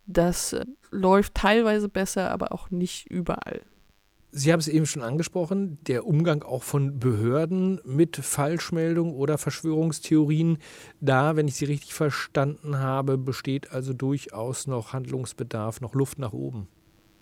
Das 0.07 0.55
äh, 0.55 0.65
läuft 0.91 1.35
teilweise 1.35 1.91
besser, 1.91 2.31
aber 2.31 2.53
auch 2.53 2.71
nicht 2.71 3.07
überall. 3.11 3.61
Sie 4.31 4.53
haben 4.53 4.61
es 4.61 4.69
eben 4.69 4.87
schon 4.87 5.03
angesprochen, 5.03 5.79
der 5.85 6.07
Umgang 6.07 6.43
auch 6.43 6.63
von 6.63 6.99
Behörden 6.99 7.81
mit 7.85 8.17
Falschmeldungen 8.17 9.15
oder 9.15 9.37
Verschwörungstheorien. 9.37 10.59
Da, 11.01 11.37
wenn 11.37 11.49
ich 11.49 11.57
Sie 11.57 11.65
richtig 11.67 11.93
verstanden 11.93 12.79
habe, 12.79 13.19
besteht 13.19 13.73
also 13.73 13.93
durchaus 13.93 14.67
noch 14.67 14.95
Handlungsbedarf, 14.95 15.81
noch 15.81 15.95
Luft 15.95 16.19
nach 16.19 16.33
oben 16.33 16.69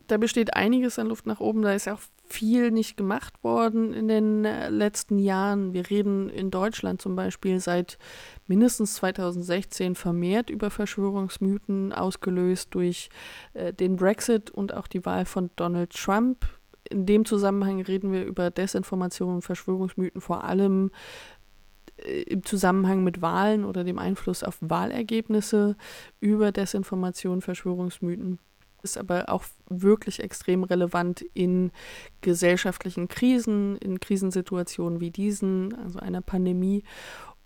da 0.07 0.17
besteht 0.17 0.55
einiges 0.55 0.99
an 0.99 1.09
Luft 1.09 1.27
nach 1.27 1.41
oben. 1.41 1.63
Da 1.63 1.73
ist 1.73 1.87
ja 1.87 1.95
auch 1.95 2.01
viel 2.25 2.71
nicht 2.71 2.97
gemacht 2.97 3.43
worden 3.43 3.93
in 3.93 4.09
den 4.09 4.45
äh, 4.45 4.69
letzten 4.69 5.19
Jahren. 5.19 5.73
Wir 5.73 5.89
reden 5.89 6.29
in 6.29 6.51
Deutschland 6.51 7.01
zum 7.01 7.17
Beispiel 7.17 7.61
seit 7.61 7.99
mindestens 8.47 8.95
2016 8.95 9.95
vermehrt 9.95 10.51
über 10.51 10.71
Verschwörungsmythen, 10.71 11.93
ausgelöst 11.93 12.75
durch 12.75 13.09
äh, 13.55 13.73
den 13.73 13.97
Brexit 13.97 14.51
und 14.51 14.75
auch 14.75 14.87
die 14.87 15.05
Wahl 15.05 15.25
von 15.25 15.51
Donald 15.57 15.91
Trump. 15.91 16.47
In 16.89 17.07
dem 17.07 17.25
Zusammenhang 17.25 17.81
reden 17.81 18.13
wir 18.13 18.25
über 18.25 18.51
Desinformation 18.51 19.37
und 19.37 19.43
Verschwörungsmythen 19.43 20.21
vor 20.21 20.45
allem 20.45 20.91
äh, 21.97 22.23
im 22.23 22.45
Zusammenhang 22.45 23.05
mit 23.05 23.23
Wahlen 23.23 23.65
oder 23.65 23.85
dem 23.85 23.99
Einfluss 23.99 24.43
auf 24.43 24.59
Wahlergebnisse 24.61 25.77
über 26.21 26.53
Desinformation, 26.53 27.41
Verschwörungsmythen 27.41 28.39
ist 28.90 28.99
aber 28.99 29.28
auch 29.28 29.45
wirklich 29.69 30.21
extrem 30.21 30.64
relevant 30.64 31.25
in 31.35 31.73
gesellschaftlichen 32.21 33.09
Krisen, 33.09 33.76
in 33.78 34.00
Krisensituationen 34.00 35.00
wie 35.00 35.11
diesen, 35.11 35.75
also 35.75 35.99
einer 35.99 36.23
Pandemie. 36.23 36.85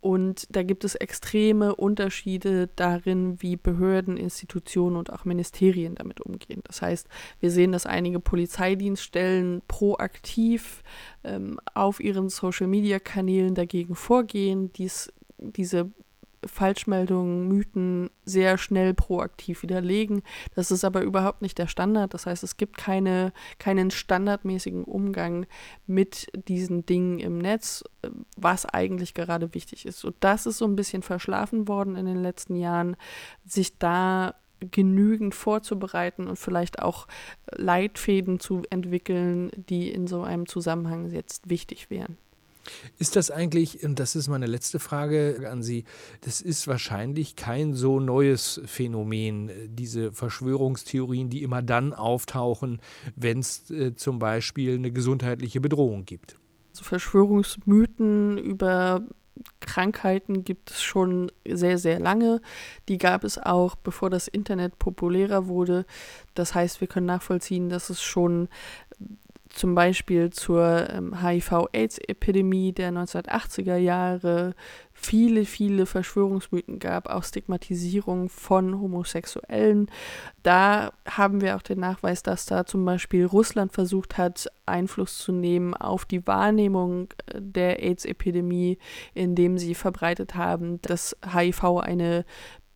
Und 0.01 0.47
da 0.55 0.63
gibt 0.63 0.85
es 0.85 0.95
extreme 0.95 1.75
Unterschiede 1.77 2.69
darin, 2.75 3.43
wie 3.43 3.57
Behörden, 3.57 4.17
Institutionen 4.17 4.97
und 4.97 5.13
auch 5.13 5.27
Ministerien 5.27 5.95
damit 5.95 6.23
umgehen. 6.23 6.63
Das 6.65 6.81
heißt, 6.81 7.07
wir 7.41 7.51
sehen, 7.51 7.73
dass 7.73 7.85
einige 7.85 8.19
Polizeidienststellen 8.19 9.61
proaktiv 9.69 10.83
ähm, 11.23 11.61
auf 11.75 12.01
ihren 12.01 12.31
Social-Media-Kanälen 12.31 13.55
dagegen 13.55 13.95
vorgehen, 13.95 14.73
dies, 14.73 15.13
diese 15.39 15.91
Falschmeldungen, 16.47 17.49
Mythen 17.49 18.11
sehr 18.25 18.59
schnell 18.59 18.95
proaktiv 18.95 19.63
widerlegen. 19.63 20.23
Das 20.55 20.71
ist 20.71 20.85
aber 20.85 21.03
überhaupt 21.03 21.43
nicht 21.43 21.59
der 21.59 21.67
Standard. 21.67 22.15
Das 22.15 22.27
heißt, 22.27 22.43
es 22.43 22.57
gibt 22.57 22.77
keine, 22.77 23.33
keinen 23.59 23.91
standardmäßigen 23.91 24.85
Umgang 24.85 25.47
mit 25.87 26.31
diesen 26.49 26.87
Dingen 26.87 27.19
im 27.19 27.39
Netz, 27.39 27.85
was 28.37 28.67
eigentlich 28.67 29.15
gerade 29.15 29.55
wichtig 29.55 29.87
ist. 29.87 30.05
Und 30.05 30.17
das 30.21 30.47
ist 30.47 30.59
so 30.59 30.65
ein 30.65 30.77
bisschen 30.77 31.03
verschlafen 31.03 31.69
worden 31.69 31.97
in 31.97 32.07
den 32.07 32.23
letzten 32.23 32.57
Jahren, 32.57 32.97
sich 33.45 33.79
da 33.79 34.35
genügend 34.61 35.35
vorzubereiten 35.35 36.27
und 36.27 36.37
vielleicht 36.37 36.81
auch 36.81 37.07
Leitfäden 37.51 38.41
zu 38.41 38.63
entwickeln, 38.71 39.51
die 39.57 39.91
in 39.91 40.07
so 40.07 40.23
einem 40.23 40.47
Zusammenhang 40.47 41.11
jetzt 41.11 41.49
wichtig 41.49 41.91
wären. 41.91 42.19
Ist 42.99 43.17
das 43.17 43.31
eigentlich, 43.31 43.83
und 43.83 43.99
das 43.99 44.17
ist 44.17 44.29
meine 44.29 44.47
letzte 44.47 44.79
Frage 44.79 45.49
an 45.51 45.63
Sie, 45.63 45.85
das 46.23 46.41
ist 46.41 46.69
wahrscheinlich 46.69 47.37
kein 47.37 47.75
so 47.75 48.01
neues 48.01 48.61
Phänomen, 48.67 49.51
diese 49.69 50.13
Verschwörungstheorien, 50.13 51.31
die 51.31 51.43
immer 51.43 51.63
dann 51.63 51.93
auftauchen, 51.93 52.81
wenn 53.17 53.41
es 53.41 53.71
äh, 53.71 53.95
zum 53.95 54.19
Beispiel 54.19 54.75
eine 54.75 54.93
gesundheitliche 54.93 55.61
Bedrohung 55.61 56.05
gibt. 56.05 56.39
Also 56.73 56.85
Verschwörungsmythen 56.85 58.39
über 58.39 59.03
Krankheiten 59.61 60.45
gibt 60.45 60.71
es 60.71 60.83
schon 60.83 61.31
sehr, 61.49 61.79
sehr 61.79 61.99
lange. 61.99 62.41
Die 62.89 62.99
gab 62.99 63.25
es 63.25 63.39
auch, 63.39 63.75
bevor 63.75 64.11
das 64.11 64.29
Internet 64.29 64.79
populärer 64.79 65.47
wurde. 65.47 65.87
Das 66.35 66.55
heißt, 66.55 66.81
wir 66.81 66.89
können 66.89 67.07
nachvollziehen, 67.07 67.69
dass 67.69 67.91
es 67.91 68.03
schon 68.03 68.49
zum 69.53 69.75
Beispiel 69.75 70.31
zur 70.31 70.89
ähm, 70.91 71.23
HIV-Aids-Epidemie 71.23 72.73
der 72.73 72.93
1980er 72.93 73.77
Jahre 73.77 74.55
viele, 74.93 75.45
viele 75.45 75.87
Verschwörungsmythen 75.87 76.79
gab, 76.79 77.09
auch 77.09 77.25
Stigmatisierung 77.25 78.29
von 78.29 78.81
Homosexuellen. 78.81 79.91
Da 80.43 80.93
haben 81.07 81.41
wir 81.41 81.57
auch 81.57 81.63
den 81.63 81.81
Nachweis, 81.81 82.23
dass 82.23 82.47
da 82.47 82.65
zum 82.65 82.85
Beispiel 82.85 83.25
Russland 83.25 83.73
versucht 83.73 84.19
hat, 84.19 84.47
Einfluss 84.67 85.19
zu 85.19 85.33
nehmen 85.33 85.75
auf 85.75 86.05
die 86.05 86.27
Wahrnehmung 86.27 87.09
äh, 87.27 87.41
der 87.41 87.83
AIDS-Epidemie, 87.83 88.79
indem 89.15 89.59
sie 89.59 89.75
verbreitet 89.75 90.37
haben, 90.37 90.81
dass 90.83 91.17
HIV 91.33 91.65
eine 91.81 92.25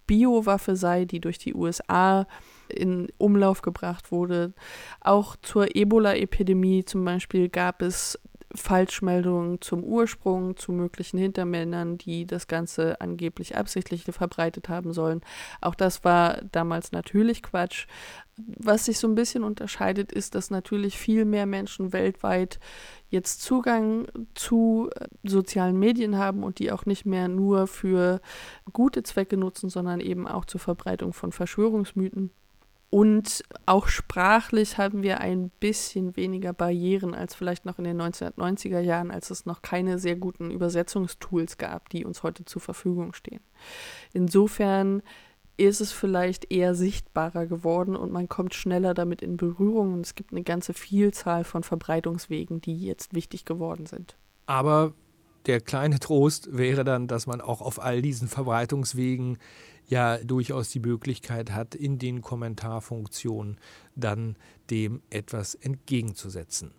Biowaffe 0.07 0.77
sei, 0.77 1.05
die 1.05 1.21
durch 1.21 1.39
die 1.39 1.55
USA 1.55 2.27
in 2.69 3.09
Umlauf 3.19 3.63
gebracht 3.63 4.13
wurde. 4.13 4.53
Auch 5.01 5.37
zur 5.37 5.77
Ebola-Epidemie 5.77 6.85
zum 6.85 7.05
Beispiel 7.05 7.49
gab 7.49 7.83
es 7.83 8.19
Falschmeldungen 8.55 9.61
zum 9.61 9.83
Ursprung, 9.83 10.57
zu 10.57 10.73
möglichen 10.73 11.19
Hintermännern, 11.19 11.99
die 11.99 12.27
das 12.27 12.47
Ganze 12.47 13.01
angeblich 13.01 13.57
absichtlich 13.57 14.05
verbreitet 14.05 14.69
haben 14.69 14.93
sollen. 14.93 15.23
Auch 15.61 15.75
das 15.75 16.05
war 16.05 16.41
damals 16.53 16.93
natürlich 16.93 17.43
Quatsch. 17.43 17.87
Was 18.37 18.87
sich 18.87 18.99
so 18.99 19.09
ein 19.09 19.15
bisschen 19.15 19.45
unterscheidet, 19.45 20.13
ist, 20.13 20.35
dass 20.35 20.51
natürlich 20.51 20.99
viel 20.99 21.25
mehr 21.25 21.47
Menschen 21.47 21.93
weltweit 21.93 22.59
jetzt 23.09 23.43
Zugang 23.43 24.07
zu 24.35 24.91
äh, 24.95 25.07
sozialen 25.23 25.79
Medien 25.79 26.19
haben 26.19 26.43
und 26.43 26.59
die 26.59 26.73
auch 26.73 26.85
nicht 26.85 27.07
mehr 27.07 27.29
nur 27.29 27.67
für 27.67 28.21
gute 28.73 29.03
Zwecke 29.03 29.37
nutzen, 29.37 29.71
sondern 29.71 30.01
eben 30.01 30.27
auch 30.27 30.45
zur 30.45 30.61
Verbreitung 30.61 31.13
von 31.13 31.31
Verschwörungsmythen. 31.31 32.31
Und 32.95 33.43
auch 33.67 33.89
sprachlich 33.89 34.79
haben 34.79 35.03
wir 35.03 35.21
ein 35.21 35.51
bisschen 35.59 36.15
weniger 36.15 36.53
Barrieren 36.53 37.13
als 37.13 37.35
vielleicht 37.35 37.65
noch 37.65 37.79
in 37.79 37.85
den 37.85 38.01
1990er 38.01 38.79
Jahren, 38.79 39.11
als 39.11 39.31
es 39.31 39.47
noch 39.47 39.63
keine 39.63 39.99
sehr 39.99 40.15
guten 40.15 40.53
Übersetzungstools 40.53 41.59
gab, 41.59 41.89
die 41.89 42.05
uns 42.05 42.23
heute 42.23 42.45
zur 42.45 42.63
Verfügung 42.63 43.13
stehen. 43.13 43.41
Insofern 44.13 45.03
ist 45.57 45.81
es 45.81 45.91
vielleicht 45.91 46.53
eher 46.53 46.77
sichtbarer 46.77 47.47
geworden 47.47 47.97
und 47.97 48.13
man 48.13 48.29
kommt 48.29 48.55
schneller 48.55 48.95
damit 48.95 49.23
in 49.23 49.39
Berührung 49.39 49.95
und 49.95 50.07
es 50.07 50.15
gibt 50.15 50.31
eine 50.31 50.45
ganze 50.45 50.73
Vielzahl 50.73 51.43
von 51.43 51.65
Verbreitungswegen, 51.65 52.61
die 52.61 52.79
jetzt 52.79 53.13
wichtig 53.13 53.45
geworden 53.45 53.87
sind. 53.87 54.17
Aber 54.47 54.95
der 55.47 55.61
kleine 55.61 56.01
Trost 56.01 56.57
wäre 56.57 56.85
dann, 56.85 57.07
dass 57.07 57.27
man 57.27 57.41
auch 57.41 57.61
auf 57.61 57.83
all 57.83 58.03
diesen 58.03 58.29
Verbreitungswegen 58.29 59.39
ja 59.87 60.19
durchaus 60.19 60.71
die 60.71 60.81
Möglichkeit 60.81 61.53
hat, 61.53 61.75
in 61.75 61.99
den 61.99 62.23
Kommentarfunktionen 62.23 63.59
dann 63.95 64.37
dem 64.71 65.03
etwas 65.11 65.55
entgegenzusetzen. 65.55 66.73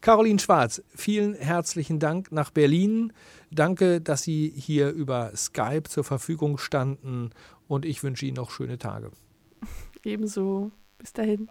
Caroline 0.00 0.38
Schwarz, 0.38 0.82
vielen 0.94 1.34
herzlichen 1.34 1.98
Dank 1.98 2.30
nach 2.30 2.50
Berlin. 2.50 3.12
Danke, 3.50 4.00
dass 4.00 4.22
Sie 4.22 4.52
hier 4.54 4.90
über 4.90 5.32
Skype 5.36 5.84
zur 5.88 6.04
Verfügung 6.04 6.58
standen 6.58 7.30
und 7.66 7.84
ich 7.84 8.02
wünsche 8.02 8.26
Ihnen 8.26 8.36
noch 8.36 8.50
schöne 8.50 8.78
Tage. 8.78 9.10
Ebenso. 10.04 10.70
Bis 10.98 11.12
dahin. 11.12 11.48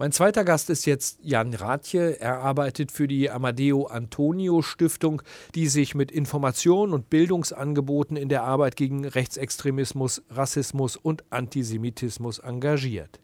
Mein 0.00 0.12
zweiter 0.12 0.44
Gast 0.44 0.70
ist 0.70 0.86
jetzt 0.86 1.18
Jan 1.22 1.54
Rathje. 1.54 2.20
Er 2.20 2.38
arbeitet 2.38 2.92
für 2.92 3.08
die 3.08 3.28
Amadeo 3.30 3.86
Antonio 3.86 4.62
Stiftung, 4.62 5.22
die 5.56 5.66
sich 5.66 5.96
mit 5.96 6.12
Informationen 6.12 6.92
und 6.92 7.10
Bildungsangeboten 7.10 8.16
in 8.16 8.28
der 8.28 8.44
Arbeit 8.44 8.76
gegen 8.76 9.04
Rechtsextremismus, 9.04 10.22
Rassismus 10.30 10.96
und 10.96 11.24
Antisemitismus 11.30 12.38
engagiert. 12.38 13.18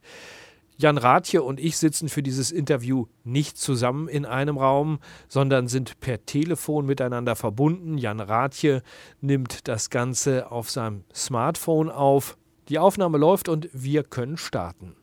Jan 0.77 0.99
Rathje 0.99 1.45
und 1.45 1.61
ich 1.61 1.77
sitzen 1.79 2.09
für 2.09 2.25
dieses 2.25 2.51
Interview 2.51 3.07
nicht 3.23 3.57
zusammen 3.57 4.09
in 4.09 4.27
einem 4.27 4.59
Raum, 4.59 4.99
sondern 5.29 5.69
sind 5.69 6.01
per 6.01 6.27
Telefon 6.27 6.87
miteinander 6.87 7.37
verbunden. 7.37 7.99
Jan 7.99 8.19
Rathje 8.19 8.83
nimmt 9.21 9.69
das 9.69 9.91
Ganze 9.91 10.51
auf 10.51 10.73
seinem 10.73 11.05
Smartphone 11.15 11.89
auf. 11.89 12.37
Die 12.69 12.81
Aufnahme 12.81 13.19
läuft 13.19 13.49
und 13.49 13.69
wir 13.73 14.03
können 14.03 14.37
starten. 14.37 14.97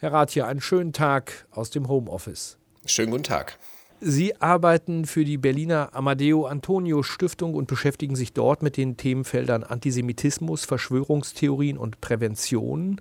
Herr 0.00 0.12
Rathje, 0.12 0.46
einen 0.46 0.60
schönen 0.60 0.92
Tag 0.92 1.48
aus 1.50 1.70
dem 1.70 1.88
Homeoffice. 1.88 2.56
Schönen 2.86 3.10
guten 3.10 3.24
Tag. 3.24 3.58
Sie 4.00 4.40
arbeiten 4.40 5.06
für 5.06 5.24
die 5.24 5.38
Berliner 5.38 5.88
Amadeo 5.92 6.46
Antonio 6.46 7.02
Stiftung 7.02 7.54
und 7.54 7.66
beschäftigen 7.66 8.14
sich 8.14 8.32
dort 8.32 8.62
mit 8.62 8.76
den 8.76 8.96
Themenfeldern 8.96 9.64
Antisemitismus, 9.64 10.64
Verschwörungstheorien 10.66 11.76
und 11.76 12.00
Prävention. 12.00 13.00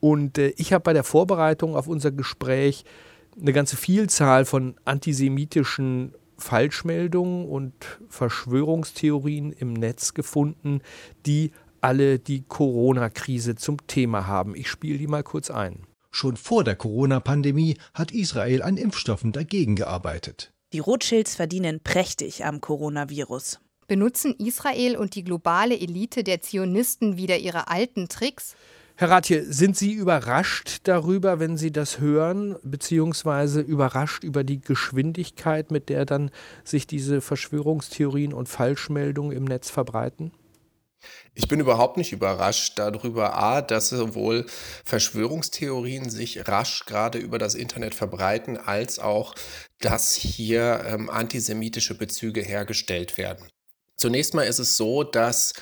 Und 0.00 0.38
äh, 0.38 0.48
ich 0.56 0.72
habe 0.72 0.82
bei 0.82 0.92
der 0.92 1.04
Vorbereitung 1.04 1.76
auf 1.76 1.86
unser 1.86 2.10
Gespräch 2.10 2.84
eine 3.40 3.52
ganze 3.52 3.76
Vielzahl 3.76 4.44
von 4.44 4.74
antisemitischen 4.84 6.14
Falschmeldungen 6.36 7.46
und 7.46 8.00
Verschwörungstheorien 8.08 9.52
im 9.52 9.72
Netz 9.72 10.14
gefunden, 10.14 10.80
die 11.26 11.52
alle 11.80 12.18
die 12.18 12.42
Corona-Krise 12.42 13.54
zum 13.54 13.86
Thema 13.86 14.26
haben. 14.26 14.56
Ich 14.56 14.68
spiele 14.68 14.98
die 14.98 15.06
mal 15.06 15.22
kurz 15.22 15.48
ein. 15.48 15.87
Schon 16.10 16.36
vor 16.36 16.64
der 16.64 16.76
Corona-Pandemie 16.76 17.76
hat 17.94 18.12
Israel 18.12 18.62
an 18.62 18.76
Impfstoffen 18.76 19.32
dagegen 19.32 19.76
gearbeitet. 19.76 20.52
Die 20.72 20.80
Rothschilds 20.80 21.36
verdienen 21.36 21.80
prächtig 21.82 22.44
am 22.44 22.60
Coronavirus. 22.60 23.60
Benutzen 23.86 24.34
Israel 24.38 24.96
und 24.96 25.14
die 25.14 25.24
globale 25.24 25.78
Elite 25.78 26.22
der 26.22 26.42
Zionisten 26.42 27.16
wieder 27.16 27.38
ihre 27.38 27.68
alten 27.68 28.08
Tricks? 28.08 28.54
Herr 28.96 29.10
Rathje, 29.10 29.44
sind 29.50 29.76
Sie 29.76 29.92
überrascht 29.92 30.80
darüber, 30.82 31.38
wenn 31.38 31.56
Sie 31.56 31.70
das 31.70 32.00
hören, 32.00 32.56
beziehungsweise 32.64 33.60
überrascht 33.60 34.24
über 34.24 34.42
die 34.44 34.60
Geschwindigkeit, 34.60 35.70
mit 35.70 35.88
der 35.88 36.04
dann 36.04 36.30
sich 36.64 36.86
diese 36.86 37.20
Verschwörungstheorien 37.20 38.34
und 38.34 38.48
Falschmeldungen 38.48 39.36
im 39.36 39.44
Netz 39.44 39.70
verbreiten? 39.70 40.32
Ich 41.34 41.48
bin 41.48 41.60
überhaupt 41.60 41.96
nicht 41.96 42.12
überrascht 42.12 42.78
darüber, 42.78 43.36
a, 43.36 43.62
dass 43.62 43.90
sowohl 43.90 44.46
Verschwörungstheorien 44.84 46.10
sich 46.10 46.48
rasch 46.48 46.84
gerade 46.86 47.18
über 47.18 47.38
das 47.38 47.54
Internet 47.54 47.94
verbreiten, 47.94 48.56
als 48.56 48.98
auch, 48.98 49.34
dass 49.80 50.14
hier 50.14 50.84
ähm, 50.86 51.08
antisemitische 51.10 51.96
Bezüge 51.96 52.42
hergestellt 52.42 53.16
werden. 53.18 53.48
Zunächst 53.98 54.32
mal 54.32 54.44
ist 54.44 54.60
es 54.60 54.76
so, 54.76 55.02
dass 55.02 55.54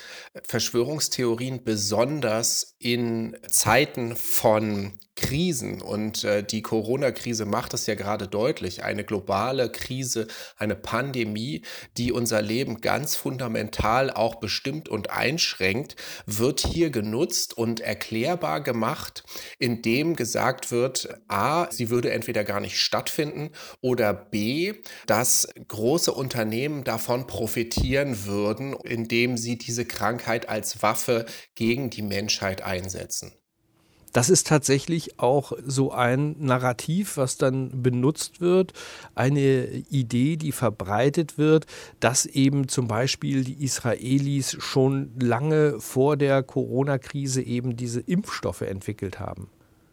Verschwörungstheorien 0.47 1.63
besonders 1.63 2.75
in 2.77 3.35
Zeiten 3.47 4.15
von 4.15 4.99
Krisen 5.17 5.81
und 5.81 6.23
äh, 6.23 6.43
die 6.43 6.61
Corona-Krise 6.61 7.45
macht 7.45 7.73
es 7.73 7.87
ja 7.87 7.95
gerade 7.95 8.27
deutlich, 8.27 8.83
eine 8.83 9.03
globale 9.03 9.69
Krise, 9.69 10.27
eine 10.57 10.75
Pandemie, 10.75 11.63
die 11.97 12.11
unser 12.11 12.41
Leben 12.41 12.81
ganz 12.81 13.15
fundamental 13.15 14.11
auch 14.11 14.35
bestimmt 14.35 14.87
und 14.87 15.09
einschränkt, 15.09 15.95
wird 16.27 16.59
hier 16.59 16.91
genutzt 16.91 17.57
und 17.57 17.79
erklärbar 17.79 18.61
gemacht, 18.61 19.23
indem 19.57 20.15
gesagt 20.15 20.71
wird, 20.71 21.09
a, 21.27 21.67
sie 21.71 21.89
würde 21.89 22.11
entweder 22.11 22.43
gar 22.43 22.59
nicht 22.59 22.79
stattfinden 22.79 23.49
oder 23.81 24.13
b, 24.13 24.75
dass 25.07 25.47
große 25.67 26.13
Unternehmen 26.13 26.83
davon 26.83 27.25
profitieren 27.25 28.25
würden, 28.25 28.26
indem 28.83 29.37
sie 29.37 29.57
diese 29.57 29.85
Krankheit 29.85 30.49
als 30.49 30.81
Waffe 30.81 31.25
gegen 31.55 31.89
die 31.89 32.01
Menschheit 32.01 32.61
einsetzen. 32.61 33.31
Das 34.13 34.29
ist 34.29 34.47
tatsächlich 34.47 35.19
auch 35.19 35.51
so 35.63 35.91
ein 35.91 36.35
Narrativ, 36.39 37.17
was 37.17 37.37
dann 37.37 37.83
benutzt 37.83 38.41
wird, 38.41 38.73
eine 39.13 39.67
Idee, 39.89 40.37
die 40.37 40.51
verbreitet 40.51 41.37
wird, 41.37 41.67
dass 41.99 42.25
eben 42.25 42.67
zum 42.67 42.87
Beispiel 42.87 43.43
die 43.43 43.63
Israelis 43.63 44.55
schon 44.59 45.11
lange 45.19 45.79
vor 45.79 46.17
der 46.17 46.41
Corona-Krise 46.41 47.43
eben 47.43 47.75
diese 47.75 47.99
Impfstoffe 47.99 48.61
entwickelt 48.61 49.19
haben. 49.19 49.49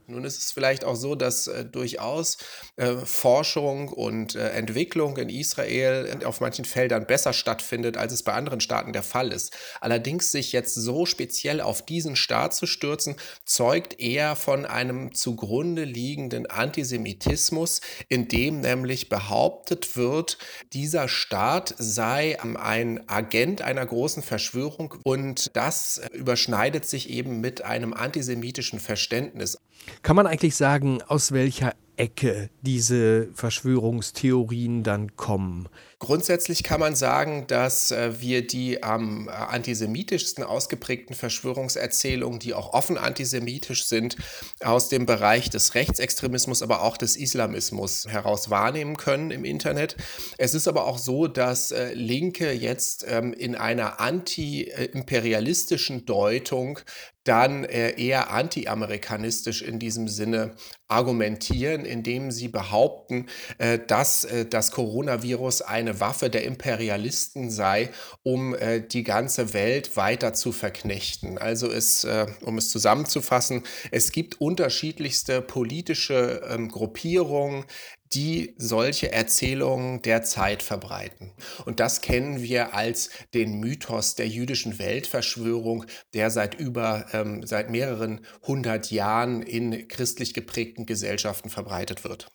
Nun 0.07 0.25
ist 0.25 0.39
es 0.39 0.53
vielleicht 0.53 0.85
auch 0.85 0.97
so, 0.97 1.15
dass 1.15 1.47
äh, 1.47 1.65
durchaus 1.65 2.37
äh, 2.77 2.95
Forschung 2.97 3.89
und 3.89 4.35
äh, 4.35 4.51
Entwicklung 4.51 5.17
in 5.17 5.31
Israel 5.31 6.19
auf 6.25 6.41
manchen 6.41 6.67
Feldern 6.67 7.07
besser 7.07 7.33
stattfindet, 7.33 7.97
als 7.97 8.13
es 8.13 8.23
bei 8.23 8.35
anderen 8.35 8.61
Staaten 8.61 8.93
der 8.93 9.03
Fall 9.03 9.33
ist. 9.33 9.57
Allerdings 9.81 10.31
sich 10.31 10.53
jetzt 10.53 10.75
so 10.75 11.07
speziell 11.07 11.63
auf 11.63 11.85
diesen 11.85 12.17
Staat 12.17 12.55
zu 12.55 12.67
stürzen, 12.67 13.17
zeugt 13.47 13.99
eher 13.99 14.37
von 14.37 14.67
einem 14.67 15.15
zugrunde 15.15 15.85
liegenden 15.85 16.47
Antisemitismus, 16.47 17.81
in 18.09 18.29
dem 18.29 18.61
nämlich 18.61 19.09
behauptet 19.09 19.97
wird, 19.97 20.39
dieser 20.73 21.09
Staat 21.09 21.75
sei 21.79 22.39
ein 22.41 23.09
Agent 23.09 23.63
einer 23.63 23.87
großen 23.87 24.23
Verschwörung 24.23 24.95
und 25.03 25.57
das 25.57 26.01
überschneidet 26.13 26.85
sich 26.85 27.09
eben 27.09 27.41
mit 27.41 27.63
einem 27.63 27.95
antisemitischen 27.95 28.81
Verständnis. 28.81 29.59
Kann 30.03 30.17
man 30.17 30.27
eigentlich 30.27 30.57
sagen, 30.57 31.03
aus 31.03 31.33
welcher 31.33 31.75
Ecke 31.97 32.51
diese 32.63 33.29
Verschwörungstheorien 33.35 34.83
dann 34.83 35.17
kommen? 35.17 35.69
Grundsätzlich 35.99 36.63
kann 36.63 36.81
man 36.81 36.97
sagen, 36.97 37.47
dass 37.47 37.91
äh, 37.91 38.21
wir 38.21 38.47
die 38.47 38.83
am 38.83 39.29
äh, 39.29 39.31
antisemitischsten 39.31 40.45
ausgeprägten 40.45 41.15
Verschwörungserzählungen, 41.15 42.41
die 42.41 42.55
auch 42.55 42.73
offen 42.73 42.99
antisemitisch 42.99 43.87
sind, 43.87 44.17
aus 44.63 44.89
dem 44.89 45.07
Bereich 45.07 45.51
des 45.51 45.75
Rechtsextremismus, 45.75 46.63
aber 46.63 46.83
auch 46.83 46.97
des 46.97 47.17
Islamismus 47.17 48.07
heraus 48.09 48.51
wahrnehmen 48.51 48.97
können 48.97 49.31
im 49.31 49.45
Internet. 49.45 49.97
Es 50.37 50.55
ist 50.55 50.69
aber 50.69 50.87
auch 50.87 50.99
so, 50.99 51.29
dass 51.29 51.71
äh, 51.71 51.95
Linke 51.95 52.53
jetzt 52.53 53.05
ähm, 53.09 53.33
in 53.33 53.55
einer 53.55 54.01
anti-imperialistischen 54.01 56.07
Deutung 56.07 56.81
dann 57.25 57.65
eher 57.65 58.33
anti-amerikanistisch 58.33 59.63
in 59.63 59.79
diesem 59.79 60.09
Sinne 60.09 60.57
argumentieren, 60.89 61.87
indem 61.87 62.31
sie 62.31 62.49
behaupten, 62.49 63.29
dass 63.87 64.29
das 64.51 64.73
Coronavirus 64.73 65.63
eine 65.87 66.01
Waffe 66.01 66.31
der 66.31 66.45
Imperialisten 66.45 67.51
sei, 67.51 67.91
um 68.23 68.55
äh, 68.55 68.81
die 68.81 69.05
ganze 69.05 69.53
Welt 69.53 69.97
weiter 69.97 70.33
zu 70.33 70.53
verknechten. 70.53 71.39
Also 71.39 71.71
es, 71.71 72.05
äh, 72.05 72.27
um 72.43 72.59
es 72.59 72.71
zusammenzufassen, 72.71 73.63
es 73.91 74.13
gibt 74.13 74.41
unterschiedlichste 74.41 75.43
politische 75.43 76.43
ähm, 76.49 76.69
Gruppierungen, 76.69 77.65
die 78.15 78.55
solche 78.59 79.13
Erzählungen 79.13 80.01
der 80.03 80.23
Zeit 80.23 80.63
verbreiten. 80.63 81.33
Und 81.65 81.81
das 81.81 82.01
kennen 82.01 82.41
wir 82.43 82.75
als 82.75 83.11
den 83.35 83.59
Mythos 83.59 84.15
der 84.15 84.29
jüdischen 84.29 84.79
Weltverschwörung, 84.79 85.85
der 86.13 86.31
seit 86.31 86.55
über, 86.55 87.07
ähm, 87.13 87.45
seit 87.45 87.71
mehreren 87.71 88.21
hundert 88.43 88.91
Jahren 88.91 89.43
in 89.43 89.89
christlich 89.89 90.33
geprägten 90.33 90.87
Gesellschaften 90.87 91.51
verbreitet 91.51 92.05
wird. 92.05 92.29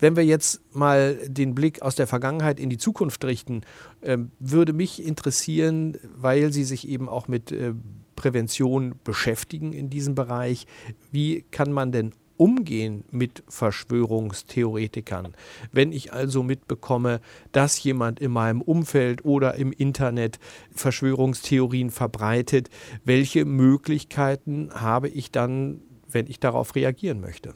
Wenn 0.00 0.16
wir 0.16 0.24
jetzt 0.24 0.60
mal 0.74 1.18
den 1.28 1.54
Blick 1.54 1.82
aus 1.82 1.94
der 1.94 2.06
Vergangenheit 2.06 2.58
in 2.58 2.70
die 2.70 2.78
Zukunft 2.78 3.24
richten, 3.24 3.62
äh, 4.00 4.18
würde 4.38 4.72
mich 4.72 5.04
interessieren, 5.04 5.98
weil 6.16 6.52
Sie 6.52 6.64
sich 6.64 6.88
eben 6.88 7.08
auch 7.08 7.28
mit 7.28 7.52
äh, 7.52 7.74
Prävention 8.16 8.96
beschäftigen 9.04 9.72
in 9.72 9.90
diesem 9.90 10.14
Bereich, 10.14 10.66
wie 11.12 11.44
kann 11.50 11.72
man 11.72 11.92
denn 11.92 12.12
umgehen 12.40 13.04
mit 13.10 13.42
Verschwörungstheoretikern. 13.48 15.34
Wenn 15.72 15.92
ich 15.92 16.14
also 16.14 16.42
mitbekomme, 16.42 17.20
dass 17.52 17.82
jemand 17.82 18.18
in 18.18 18.30
meinem 18.30 18.62
Umfeld 18.62 19.26
oder 19.26 19.56
im 19.56 19.72
Internet 19.72 20.38
Verschwörungstheorien 20.74 21.90
verbreitet, 21.90 22.70
welche 23.04 23.44
Möglichkeiten 23.44 24.70
habe 24.72 25.08
ich 25.08 25.30
dann, 25.30 25.82
wenn 26.10 26.26
ich 26.28 26.40
darauf 26.40 26.74
reagieren 26.74 27.20
möchte? 27.20 27.54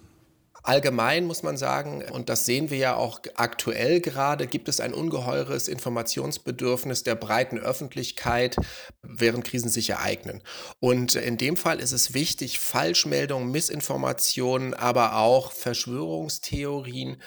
Allgemein 0.66 1.26
muss 1.26 1.42
man 1.42 1.58
sagen, 1.58 2.02
und 2.10 2.30
das 2.30 2.46
sehen 2.46 2.70
wir 2.70 2.78
ja 2.78 2.96
auch 2.96 3.20
aktuell 3.34 4.00
gerade, 4.00 4.46
gibt 4.46 4.70
es 4.70 4.80
ein 4.80 4.94
ungeheures 4.94 5.68
Informationsbedürfnis 5.68 7.02
der 7.02 7.16
breiten 7.16 7.58
Öffentlichkeit, 7.58 8.56
während 9.02 9.44
Krisen 9.44 9.68
sich 9.68 9.90
ereignen. 9.90 10.42
Und 10.80 11.16
in 11.16 11.36
dem 11.36 11.58
Fall 11.58 11.80
ist 11.80 11.92
es 11.92 12.14
wichtig, 12.14 12.60
Falschmeldungen, 12.60 13.50
Missinformationen, 13.50 14.72
aber 14.72 15.16
auch 15.16 15.52
Verschwörungstheorien 15.52 17.18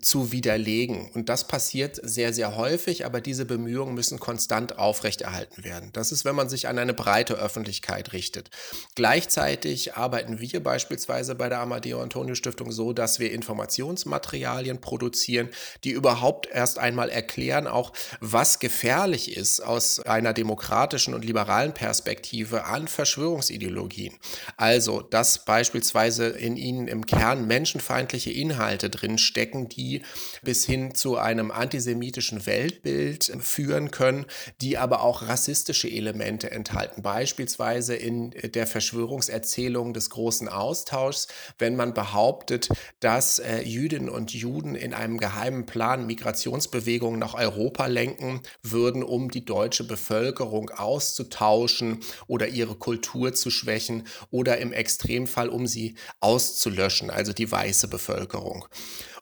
zu 0.00 0.30
widerlegen. 0.32 1.10
Und 1.14 1.28
das 1.28 1.48
passiert 1.48 1.98
sehr, 2.02 2.32
sehr 2.32 2.56
häufig, 2.56 3.04
aber 3.04 3.20
diese 3.20 3.44
Bemühungen 3.44 3.94
müssen 3.94 4.20
konstant 4.20 4.78
aufrechterhalten 4.78 5.64
werden. 5.64 5.90
Das 5.92 6.12
ist, 6.12 6.24
wenn 6.24 6.36
man 6.36 6.48
sich 6.48 6.68
an 6.68 6.78
eine 6.78 6.94
breite 6.94 7.34
Öffentlichkeit 7.34 8.12
richtet. 8.12 8.50
Gleichzeitig 8.94 9.94
arbeiten 9.94 10.40
wir 10.40 10.62
beispielsweise 10.62 11.34
bei 11.34 11.48
der 11.48 11.60
Amadeo 11.60 12.00
Antonio 12.00 12.34
Stiftung 12.34 12.70
so, 12.70 12.83
dass 12.92 13.18
wir 13.18 13.32
Informationsmaterialien 13.32 14.80
produzieren, 14.80 15.48
die 15.84 15.90
überhaupt 15.90 16.46
erst 16.46 16.78
einmal 16.78 17.08
erklären, 17.08 17.66
auch 17.66 17.92
was 18.20 18.58
gefährlich 18.58 19.36
ist 19.36 19.60
aus 19.60 20.00
einer 20.00 20.32
demokratischen 20.32 21.14
und 21.14 21.24
liberalen 21.24 21.72
Perspektive 21.72 22.64
an 22.64 22.88
Verschwörungsideologien. 22.88 24.14
Also, 24.56 25.00
dass 25.00 25.44
beispielsweise 25.44 26.28
in 26.28 26.56
ihnen 26.56 26.88
im 26.88 27.06
Kern 27.06 27.46
menschenfeindliche 27.46 28.32
Inhalte 28.32 28.90
drin 28.90 29.18
stecken, 29.18 29.68
die 29.68 30.02
bis 30.42 30.64
hin 30.64 30.94
zu 30.94 31.16
einem 31.16 31.50
antisemitischen 31.50 32.46
Weltbild 32.46 33.32
führen 33.40 33.90
können, 33.90 34.26
die 34.60 34.78
aber 34.78 35.02
auch 35.02 35.22
rassistische 35.28 35.88
Elemente 35.88 36.50
enthalten. 36.50 37.02
Beispielsweise 37.02 37.94
in 37.94 38.30
der 38.30 38.66
Verschwörungserzählung 38.66 39.94
des 39.94 40.10
großen 40.10 40.48
Austauschs, 40.48 41.28
wenn 41.58 41.76
man 41.76 41.94
behauptet, 41.94 42.68
dass 43.00 43.38
äh, 43.38 43.62
Jüdinnen 43.62 44.08
und 44.08 44.32
Juden 44.32 44.74
in 44.74 44.94
einem 44.94 45.18
geheimen 45.18 45.66
Plan 45.66 46.06
Migrationsbewegungen 46.06 47.18
nach 47.18 47.34
Europa 47.34 47.86
lenken 47.86 48.40
würden, 48.62 49.02
um 49.02 49.30
die 49.30 49.44
deutsche 49.44 49.84
Bevölkerung 49.84 50.70
auszutauschen 50.70 52.00
oder 52.26 52.48
ihre 52.48 52.74
Kultur 52.74 53.34
zu 53.34 53.50
schwächen 53.50 54.06
oder 54.30 54.58
im 54.58 54.72
Extremfall, 54.72 55.48
um 55.48 55.66
sie 55.66 55.94
auszulöschen, 56.20 57.10
also 57.10 57.32
die 57.32 57.50
weiße 57.50 57.88
Bevölkerung 57.88 58.66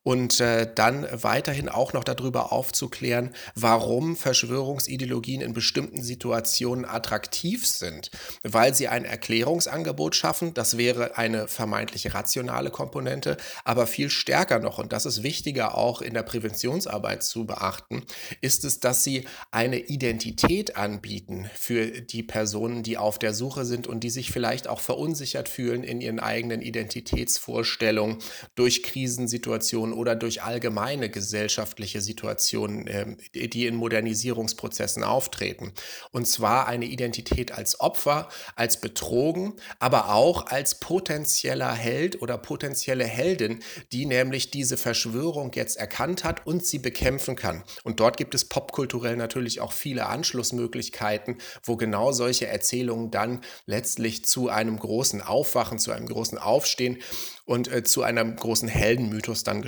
und 0.02 0.40
äh, 0.40 0.68
dann 0.74 1.06
weiterhin 1.12 1.68
auch 1.68 1.92
noch 1.92 2.04
darüber 2.04 2.52
aufzuklären, 2.52 3.30
warum 3.54 4.16
Verschwörungsideologien 4.16 5.40
in 5.40 5.52
bestimmten 5.52 6.02
Situationen 6.02 6.84
attraktiv 6.84 7.66
sind, 7.66 8.10
weil 8.42 8.74
sie 8.74 8.88
ein 8.88 9.04
Erklärungsangebot 9.04 10.16
schaffen, 10.16 10.54
das 10.54 10.76
wäre 10.76 11.16
eine 11.16 11.46
vermeintlich 11.46 12.14
rationale 12.14 12.70
Komponente, 12.70 13.36
aber 13.64 13.86
viel 13.86 14.10
stärker 14.10 14.58
noch, 14.58 14.78
und 14.78 14.92
das 14.92 15.06
ist 15.06 15.22
wichtiger 15.22 15.78
auch 15.78 16.02
in 16.02 16.14
der 16.14 16.22
Präventionsarbeit 16.22 17.22
zu 17.22 17.46
beachten, 17.46 18.04
ist 18.40 18.64
es, 18.64 18.80
dass 18.80 19.04
sie 19.04 19.26
eine 19.50 19.78
Identität 19.78 20.76
anbieten 20.76 21.48
für 21.54 21.86
die 22.00 22.22
Personen, 22.22 22.82
die 22.82 22.98
auf 22.98 23.18
der 23.18 23.34
Suche 23.34 23.64
sind 23.64 23.86
und 23.86 24.00
die 24.00 24.10
sich 24.10 24.32
vielleicht 24.32 24.66
auch 24.66 24.80
verunsichert 24.80 25.48
fühlen 25.48 25.84
in 25.84 26.00
ihren 26.00 26.18
eigenen 26.18 26.60
Identitätsvorstellungen 26.60 28.18
durch 28.56 28.82
Krisensituationen 28.82 29.91
oder 29.92 30.16
durch 30.16 30.42
allgemeine 30.42 31.10
gesellschaftliche 31.10 32.00
Situationen, 32.00 32.86
ähm, 32.88 33.16
die 33.34 33.66
in 33.66 33.76
Modernisierungsprozessen 33.76 35.04
auftreten. 35.04 35.72
Und 36.10 36.26
zwar 36.26 36.66
eine 36.66 36.86
Identität 36.86 37.52
als 37.52 37.80
Opfer, 37.80 38.28
als 38.56 38.80
betrogen, 38.80 39.54
aber 39.78 40.12
auch 40.14 40.46
als 40.46 40.80
potenzieller 40.80 41.72
Held 41.72 42.20
oder 42.22 42.38
potenzielle 42.38 43.04
Heldin, 43.04 43.60
die 43.92 44.06
nämlich 44.06 44.50
diese 44.50 44.76
Verschwörung 44.76 45.52
jetzt 45.54 45.76
erkannt 45.76 46.24
hat 46.24 46.46
und 46.46 46.64
sie 46.64 46.78
bekämpfen 46.78 47.36
kann. 47.36 47.62
Und 47.84 48.00
dort 48.00 48.16
gibt 48.16 48.34
es 48.34 48.44
popkulturell 48.44 49.16
natürlich 49.16 49.60
auch 49.60 49.72
viele 49.72 50.06
Anschlussmöglichkeiten, 50.06 51.38
wo 51.62 51.76
genau 51.76 52.12
solche 52.12 52.46
Erzählungen 52.46 53.10
dann 53.10 53.40
letztlich 53.66 54.24
zu 54.24 54.48
einem 54.48 54.78
großen 54.78 55.22
Aufwachen, 55.22 55.78
zu 55.78 55.92
einem 55.92 56.06
großen 56.06 56.38
Aufstehen 56.38 56.98
und 57.44 57.70
äh, 57.72 57.82
zu 57.82 58.02
einem 58.02 58.36
großen 58.36 58.68
Heldenmythos 58.68 59.44
dann 59.44 59.62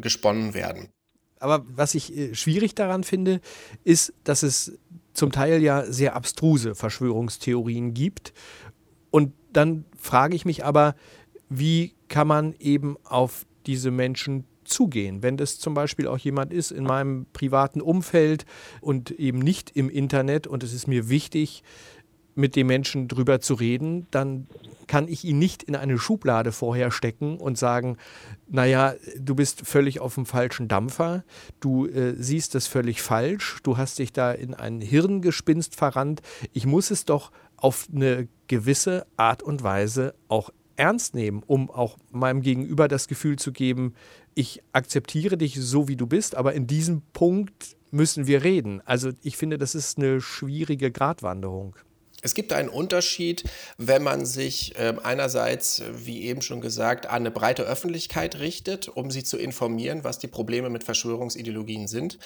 gesponnen 0.00 0.54
werden. 0.54 0.88
Aber 1.40 1.64
was 1.68 1.94
ich 1.94 2.16
äh, 2.16 2.34
schwierig 2.34 2.74
daran 2.74 3.04
finde, 3.04 3.40
ist, 3.84 4.12
dass 4.24 4.42
es 4.42 4.78
zum 5.12 5.32
Teil 5.32 5.62
ja 5.62 5.84
sehr 5.84 6.16
abstruse 6.16 6.74
Verschwörungstheorien 6.74 7.94
gibt. 7.94 8.32
Und 9.10 9.32
dann 9.52 9.84
frage 9.96 10.34
ich 10.34 10.44
mich 10.44 10.64
aber, 10.64 10.94
wie 11.48 11.94
kann 12.08 12.26
man 12.26 12.54
eben 12.58 12.96
auf 13.04 13.46
diese 13.66 13.90
Menschen 13.90 14.44
zugehen. 14.68 15.22
Wenn 15.22 15.36
das 15.36 15.58
zum 15.58 15.74
Beispiel 15.74 16.06
auch 16.06 16.18
jemand 16.18 16.52
ist 16.52 16.70
in 16.70 16.84
meinem 16.84 17.26
privaten 17.32 17.80
Umfeld 17.80 18.44
und 18.80 19.10
eben 19.10 19.38
nicht 19.38 19.70
im 19.74 19.88
Internet 19.88 20.46
und 20.46 20.62
es 20.62 20.72
ist 20.72 20.86
mir 20.86 21.08
wichtig, 21.08 21.62
mit 22.38 22.54
dem 22.54 22.68
Menschen 22.68 23.08
drüber 23.08 23.40
zu 23.40 23.54
reden, 23.54 24.06
dann 24.12 24.46
kann 24.86 25.08
ich 25.08 25.24
ihn 25.24 25.38
nicht 25.38 25.64
in 25.64 25.76
eine 25.76 25.98
Schublade 25.98 26.52
vorher 26.52 26.90
stecken 26.90 27.36
und 27.36 27.58
sagen, 27.58 27.98
naja, 28.48 28.94
du 29.18 29.34
bist 29.34 29.66
völlig 29.66 30.00
auf 30.00 30.14
dem 30.14 30.24
falschen 30.24 30.68
Dampfer, 30.68 31.24
du 31.60 31.86
äh, 31.86 32.14
siehst 32.16 32.54
das 32.54 32.66
völlig 32.66 33.02
falsch, 33.02 33.58
du 33.64 33.76
hast 33.76 33.98
dich 33.98 34.12
da 34.12 34.32
in 34.32 34.54
ein 34.54 34.80
Hirngespinst 34.80 35.74
verrannt. 35.74 36.22
Ich 36.52 36.64
muss 36.64 36.90
es 36.90 37.04
doch 37.04 37.32
auf 37.56 37.88
eine 37.92 38.28
gewisse 38.46 39.04
Art 39.16 39.42
und 39.42 39.62
Weise 39.62 40.14
auch 40.28 40.50
ernst 40.76 41.14
nehmen, 41.14 41.42
um 41.44 41.70
auch 41.70 41.98
meinem 42.12 42.40
Gegenüber 42.40 42.86
das 42.86 43.08
Gefühl 43.08 43.36
zu 43.36 43.52
geben, 43.52 43.94
ich 44.34 44.62
akzeptiere 44.72 45.36
dich 45.36 45.60
so, 45.60 45.88
wie 45.88 45.96
du 45.96 46.06
bist, 46.06 46.36
aber 46.36 46.54
in 46.54 46.68
diesem 46.68 47.02
Punkt 47.12 47.76
müssen 47.90 48.28
wir 48.28 48.44
reden. 48.44 48.80
Also 48.84 49.10
ich 49.22 49.36
finde, 49.36 49.58
das 49.58 49.74
ist 49.74 49.98
eine 49.98 50.20
schwierige 50.20 50.92
Gratwanderung. 50.92 51.74
Es 52.22 52.34
gibt 52.34 52.52
einen 52.52 52.68
Unterschied, 52.68 53.44
wenn 53.76 54.02
man 54.02 54.26
sich 54.26 54.76
äh, 54.76 54.94
einerseits, 55.02 55.82
wie 55.92 56.22
eben 56.22 56.42
schon 56.42 56.60
gesagt, 56.60 57.06
an 57.06 57.16
eine 57.16 57.30
breite 57.30 57.62
Öffentlichkeit 57.62 58.40
richtet, 58.40 58.88
um 58.88 59.10
sie 59.10 59.22
zu 59.22 59.36
informieren, 59.36 60.02
was 60.02 60.18
die 60.18 60.26
Probleme 60.26 60.68
mit 60.68 60.82
Verschwörungsideologien 60.82 61.86
sind, 61.86 62.18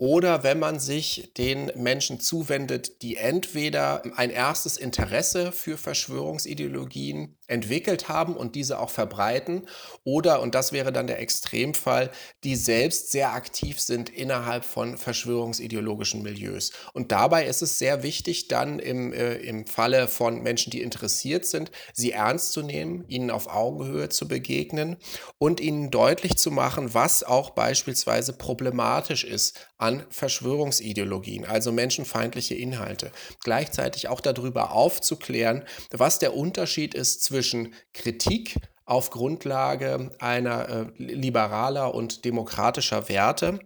oder 0.00 0.44
wenn 0.44 0.60
man 0.60 0.78
sich 0.78 1.32
den 1.36 1.72
Menschen 1.74 2.20
zuwendet, 2.20 3.02
die 3.02 3.16
entweder 3.16 4.02
ein 4.16 4.30
erstes 4.30 4.76
Interesse 4.76 5.50
für 5.50 5.76
Verschwörungsideologien 5.76 7.36
entwickelt 7.48 8.08
haben 8.08 8.36
und 8.36 8.54
diese 8.54 8.78
auch 8.78 8.90
verbreiten, 8.90 9.66
oder, 10.04 10.40
und 10.40 10.54
das 10.54 10.70
wäre 10.70 10.92
dann 10.92 11.08
der 11.08 11.18
Extremfall, 11.18 12.12
die 12.44 12.54
selbst 12.54 13.10
sehr 13.10 13.32
aktiv 13.32 13.80
sind 13.80 14.08
innerhalb 14.08 14.64
von 14.64 14.96
verschwörungsideologischen 14.96 16.22
Milieus. 16.22 16.70
Und 16.92 17.10
dabei 17.10 17.46
ist 17.46 17.62
es 17.62 17.80
sehr 17.80 18.04
wichtig, 18.04 18.46
dann 18.46 18.78
im, 18.78 19.12
äh, 19.12 19.27
im 19.34 19.66
Falle 19.66 20.08
von 20.08 20.42
Menschen, 20.42 20.70
die 20.70 20.82
interessiert 20.82 21.46
sind, 21.46 21.70
sie 21.92 22.12
ernst 22.12 22.52
zu 22.52 22.62
nehmen, 22.62 23.04
ihnen 23.08 23.30
auf 23.30 23.48
Augenhöhe 23.48 24.08
zu 24.08 24.28
begegnen 24.28 24.96
und 25.38 25.60
ihnen 25.60 25.90
deutlich 25.90 26.36
zu 26.36 26.50
machen, 26.50 26.94
was 26.94 27.22
auch 27.22 27.50
beispielsweise 27.50 28.32
problematisch 28.32 29.24
ist 29.24 29.68
an 29.76 30.04
Verschwörungsideologien, 30.10 31.44
also 31.44 31.72
menschenfeindliche 31.72 32.54
Inhalte. 32.54 33.12
Gleichzeitig 33.42 34.08
auch 34.08 34.20
darüber 34.20 34.72
aufzuklären, 34.72 35.64
was 35.90 36.18
der 36.18 36.34
Unterschied 36.34 36.94
ist 36.94 37.22
zwischen 37.22 37.74
Kritik 37.94 38.56
auf 38.88 39.10
Grundlage 39.10 40.10
einer 40.18 40.68
äh, 40.68 40.84
liberaler 40.96 41.94
und 41.94 42.24
demokratischer 42.24 43.08
Werte 43.10 43.60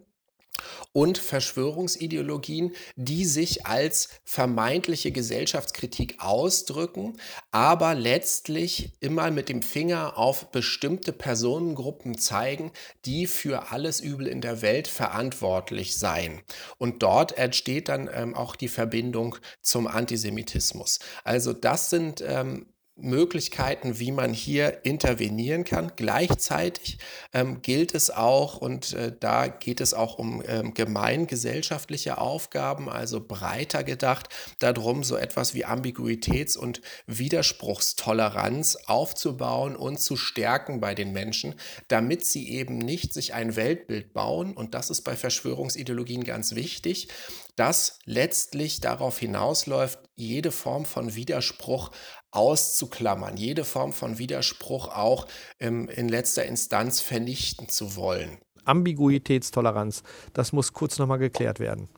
und 0.93 1.19
Verschwörungsideologien, 1.19 2.73
die 2.97 3.25
sich 3.25 3.67
als 3.67 4.09
vermeintliche 4.25 5.11
Gesellschaftskritik 5.11 6.17
ausdrücken, 6.19 7.17
aber 7.51 7.95
letztlich 7.95 8.93
immer 9.01 9.31
mit 9.31 9.49
dem 9.49 9.63
Finger 9.63 10.19
auf 10.19 10.51
bestimmte 10.51 11.13
Personengruppen 11.13 12.19
zeigen, 12.19 12.73
die 13.05 13.27
für 13.27 13.73
alles 13.73 14.01
Übel 14.01 14.27
in 14.27 14.41
der 14.41 14.63
Welt 14.63 14.89
verantwortlich 14.89 15.97
seien. 15.97 16.43
Und 16.79 17.03
dort 17.03 17.39
entsteht 17.39 17.89
dann 17.89 18.11
ähm, 18.13 18.35
auch 18.35 18.57
die 18.57 18.69
Verbindung 18.69 19.37
zum 19.63 19.87
Antisemitismus. 19.87 20.99
Also 21.25 21.53
das 21.53 21.91
sind 21.91 22.23
ähm, 22.27 22.67
Möglichkeiten, 23.03 23.99
wie 23.99 24.13
man 24.13 24.33
hier 24.33 24.85
intervenieren 24.85 25.65
kann. 25.65 25.93
Gleichzeitig 25.97 26.99
ähm, 27.33 27.63
gilt 27.63 27.95
es 27.95 28.11
auch, 28.11 28.57
und 28.57 28.93
äh, 28.95 29.13
da 29.19 29.49
geht 29.49 29.81
es 29.81 29.95
auch 29.95 30.19
um 30.19 30.43
ähm, 30.47 30.75
gemeingesellschaftliche 30.75 32.19
Aufgaben, 32.19 32.89
also 32.89 33.21
breiter 33.21 33.85
gedacht, 33.85 34.29
darum, 34.59 35.05
so 35.05 35.17
etwas 35.17 35.55
wie 35.55 35.67
Ambiguitäts- 35.67 36.57
und 36.57 36.81
Widerspruchstoleranz 37.07 38.77
aufzubauen 38.87 39.77
und 39.77 40.01
zu 40.01 40.17
stärken 40.17 40.81
bei 40.81 40.95
den 40.95 41.13
Menschen, 41.13 41.55
damit 41.89 42.25
sie 42.25 42.49
eben 42.51 42.79
nicht 42.79 43.13
sich 43.13 43.35
ein 43.35 43.57
Weltbild 43.57 44.13
bauen, 44.13 44.55
und 44.55 44.75
das 44.75 44.91
ist 44.91 45.03
bei 45.03 45.17
Verschwörungsideologien 45.17 46.25
ganz 46.25 46.55
wichtig, 46.55 47.09
das 47.57 47.99
letztlich 48.05 48.81
darauf 48.81 49.19
hinausläuft, 49.19 49.99
jede 50.15 50.53
Form 50.53 50.85
von 50.85 51.15
Widerspruch 51.15 51.91
auszuklammern, 52.33 53.37
jede 53.37 53.65
Form 53.65 53.93
von 53.93 54.19
Widerspruch 54.19 54.89
auch 54.89 55.27
ähm, 55.61 55.89
in 55.89 56.09
letzter 56.09 56.45
Instanz 56.45 57.01
vernichten 57.01 57.69
zu 57.69 57.95
wollen. 57.95 58.39
Ambiguitätstoleranz, 58.65 60.03
das 60.33 60.53
muss 60.53 60.73
kurz 60.73 60.99
nochmal 60.99 61.19
geklärt 61.19 61.61
werden. 61.61 61.89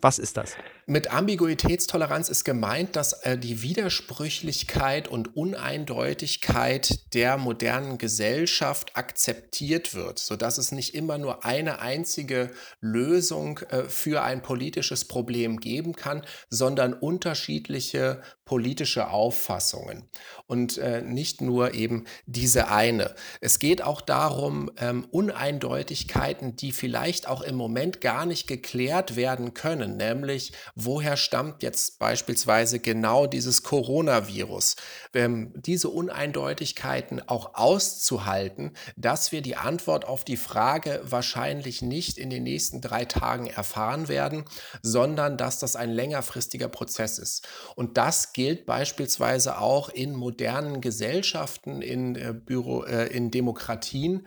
Was 0.00 0.18
ist 0.18 0.36
das? 0.36 0.56
Mit 0.86 1.10
Ambiguitätstoleranz 1.10 2.28
ist 2.28 2.44
gemeint, 2.44 2.94
dass 2.94 3.14
äh, 3.24 3.38
die 3.38 3.62
Widersprüchlichkeit 3.62 5.08
und 5.08 5.34
Uneindeutigkeit 5.34 7.14
der 7.14 7.38
modernen 7.38 7.96
Gesellschaft 7.96 8.94
akzeptiert 8.94 9.94
wird, 9.94 10.18
sodass 10.18 10.58
es 10.58 10.72
nicht 10.72 10.94
immer 10.94 11.16
nur 11.16 11.46
eine 11.46 11.78
einzige 11.78 12.50
Lösung 12.82 13.60
äh, 13.70 13.84
für 13.84 14.22
ein 14.22 14.42
politisches 14.42 15.06
Problem 15.06 15.58
geben 15.58 15.96
kann, 15.96 16.22
sondern 16.50 16.92
unterschiedliche 16.92 18.20
politische 18.44 19.08
Auffassungen 19.08 20.04
und 20.46 20.76
äh, 20.76 21.00
nicht 21.00 21.40
nur 21.40 21.72
eben 21.72 22.04
diese 22.26 22.68
eine. 22.68 23.14
Es 23.40 23.58
geht 23.58 23.82
auch 23.82 24.02
darum, 24.02 24.70
ähm, 24.76 25.06
Uneindeutigkeiten, 25.10 26.54
die 26.54 26.72
vielleicht 26.72 27.26
auch 27.26 27.40
im 27.40 27.54
Moment 27.54 28.02
gar 28.02 28.26
nicht 28.26 28.46
geklärt 28.46 29.16
werden 29.16 29.54
können, 29.54 29.96
nämlich 29.96 30.52
woher 30.74 31.16
stammt 31.16 31.62
jetzt 31.62 31.98
beispielsweise 31.98 32.80
genau 32.80 33.26
dieses 33.26 33.62
Coronavirus? 33.62 34.76
Ähm, 35.14 35.52
diese 35.56 35.88
Uneindeutigkeiten 35.88 37.22
auch 37.26 37.54
auszuhalten, 37.54 38.72
dass 38.96 39.32
wir 39.32 39.42
die 39.42 39.56
Antwort 39.56 40.04
auf 40.04 40.24
die 40.24 40.36
Frage 40.36 41.00
wahrscheinlich 41.04 41.82
nicht 41.82 42.18
in 42.18 42.30
den 42.30 42.42
nächsten 42.42 42.80
drei 42.80 43.04
Tagen 43.04 43.46
erfahren 43.46 44.08
werden, 44.08 44.44
sondern 44.82 45.36
dass 45.36 45.58
das 45.58 45.76
ein 45.76 45.90
längerfristiger 45.90 46.68
Prozess 46.68 47.18
ist. 47.18 47.46
Und 47.76 47.96
das 47.96 48.32
gilt 48.32 48.66
beispielsweise 48.66 49.58
auch 49.58 49.88
in 49.88 50.14
modernen 50.14 50.80
Gesellschaften, 50.80 51.82
in, 51.82 52.16
äh, 52.16 52.34
Büro, 52.34 52.84
äh, 52.84 53.06
in 53.06 53.30
Demokratien 53.30 54.26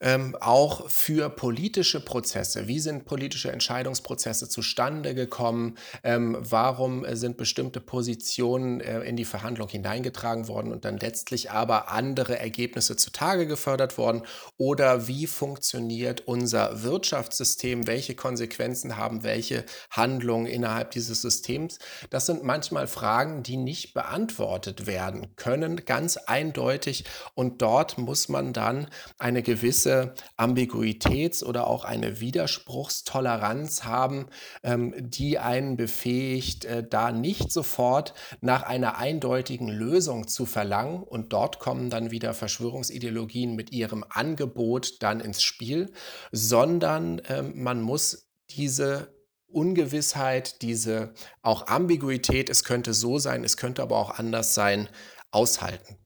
ähm, 0.00 0.36
auch 0.40 0.90
für 0.90 1.30
politische 1.30 2.04
Prozesse. 2.04 2.68
Wie 2.68 2.80
sind 2.80 3.06
politische 3.06 3.50
Entscheidungsprozesse 3.50 4.48
zustande 4.48 5.14
gekommen? 5.14 5.78
Ähm, 6.04 6.36
warum 6.38 7.04
äh, 7.04 7.16
sind 7.16 7.38
bestimmte 7.38 7.80
Positionen 7.80 8.80
äh, 8.80 9.00
in 9.00 9.16
die 9.16 9.24
Verhandlung 9.24 9.68
hineingetragen 9.68 10.48
worden 10.48 10.72
und 10.72 10.84
dann 10.84 10.98
letztlich 10.98 11.50
aber 11.50 11.90
andere 11.90 12.38
Ergebnisse 12.38 12.96
zutage 12.96 13.46
gefördert 13.46 13.96
worden? 13.96 14.22
Oder 14.58 15.08
wie 15.08 15.26
funktioniert 15.26 16.26
unser 16.26 16.82
Wirtschaftssystem? 16.82 17.86
Welche 17.86 18.14
Konsequenzen 18.14 18.98
haben 18.98 19.22
welche 19.22 19.64
Handlungen 19.90 20.46
innerhalb 20.46 20.90
dieses 20.90 21.22
Systems? 21.22 21.78
Das 22.10 22.26
sind 22.26 22.44
manchmal 22.44 22.86
Fragen, 22.86 23.42
die 23.42 23.56
nicht 23.56 23.94
beantwortet 23.94 24.86
werden 24.86 25.34
können, 25.36 25.84
ganz 25.86 26.18
eindeutig. 26.18 27.04
Und 27.34 27.62
dort 27.62 27.96
muss 27.96 28.28
man 28.28 28.52
dann 28.52 28.88
eine 29.18 29.42
gewisse 29.42 29.85
gewisse 29.86 30.14
Ambiguitäts- 30.36 31.44
oder 31.44 31.66
auch 31.66 31.84
eine 31.84 32.20
Widerspruchstoleranz 32.20 33.84
haben, 33.84 34.26
ähm, 34.62 34.94
die 34.98 35.38
einen 35.38 35.76
befähigt, 35.76 36.64
äh, 36.64 36.86
da 36.88 37.12
nicht 37.12 37.52
sofort 37.52 38.14
nach 38.40 38.62
einer 38.62 38.98
eindeutigen 38.98 39.68
Lösung 39.68 40.28
zu 40.28 40.46
verlangen. 40.46 41.02
Und 41.02 41.32
dort 41.32 41.58
kommen 41.58 41.90
dann 41.90 42.10
wieder 42.10 42.34
Verschwörungsideologien 42.34 43.54
mit 43.54 43.72
ihrem 43.72 44.04
Angebot 44.08 45.02
dann 45.02 45.20
ins 45.20 45.42
Spiel, 45.42 45.92
sondern 46.32 47.22
ähm, 47.28 47.52
man 47.62 47.80
muss 47.80 48.28
diese 48.50 49.14
Ungewissheit, 49.48 50.62
diese 50.62 51.14
auch 51.42 51.68
Ambiguität, 51.68 52.50
es 52.50 52.64
könnte 52.64 52.92
so 52.92 53.18
sein, 53.18 53.44
es 53.44 53.56
könnte 53.56 53.82
aber 53.82 53.96
auch 53.96 54.10
anders 54.10 54.54
sein, 54.54 54.88
aushalten. 55.30 55.96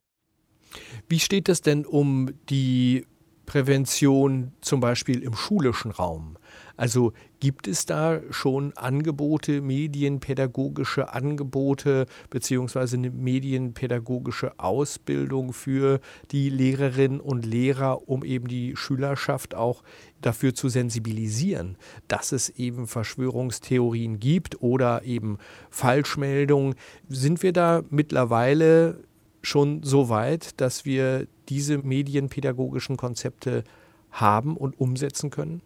Wie 1.08 1.20
steht 1.20 1.48
es 1.48 1.62
denn 1.62 1.84
um 1.84 2.30
die 2.48 3.06
Prävention 3.50 4.52
zum 4.60 4.78
Beispiel 4.78 5.24
im 5.24 5.34
schulischen 5.34 5.90
Raum? 5.90 6.36
Also 6.76 7.12
gibt 7.40 7.66
es 7.66 7.84
da 7.84 8.20
schon 8.30 8.72
Angebote, 8.76 9.60
medienpädagogische 9.60 11.12
Angebote 11.12 12.06
beziehungsweise 12.30 12.96
eine 12.96 13.10
medienpädagogische 13.10 14.56
Ausbildung 14.60 15.52
für 15.52 15.98
die 16.30 16.48
Lehrerinnen 16.48 17.18
und 17.18 17.44
Lehrer, 17.44 18.08
um 18.08 18.24
eben 18.24 18.46
die 18.46 18.76
Schülerschaft 18.76 19.56
auch 19.56 19.82
dafür 20.20 20.54
zu 20.54 20.68
sensibilisieren, 20.68 21.76
dass 22.06 22.30
es 22.30 22.50
eben 22.50 22.86
Verschwörungstheorien 22.86 24.20
gibt 24.20 24.62
oder 24.62 25.02
eben 25.02 25.38
Falschmeldungen? 25.70 26.76
Sind 27.08 27.42
wir 27.42 27.52
da 27.52 27.82
mittlerweile 27.90 29.02
schon 29.42 29.82
so 29.82 30.08
weit, 30.08 30.60
dass 30.60 30.84
wir 30.84 31.26
diese 31.50 31.78
medienpädagogischen 31.78 32.96
Konzepte 32.96 33.64
haben 34.10 34.56
und 34.56 34.80
umsetzen 34.80 35.30
können? 35.30 35.62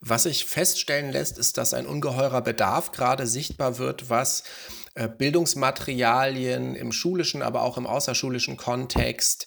Was 0.00 0.22
sich 0.22 0.46
feststellen 0.46 1.12
lässt, 1.12 1.36
ist, 1.36 1.58
dass 1.58 1.74
ein 1.74 1.86
ungeheurer 1.86 2.40
Bedarf 2.40 2.90
gerade 2.90 3.26
sichtbar 3.26 3.76
wird, 3.76 4.08
was 4.08 4.44
äh, 4.94 5.08
Bildungsmaterialien 5.08 6.74
im 6.74 6.90
schulischen, 6.92 7.42
aber 7.42 7.62
auch 7.62 7.76
im 7.76 7.86
außerschulischen 7.86 8.56
Kontext 8.56 9.46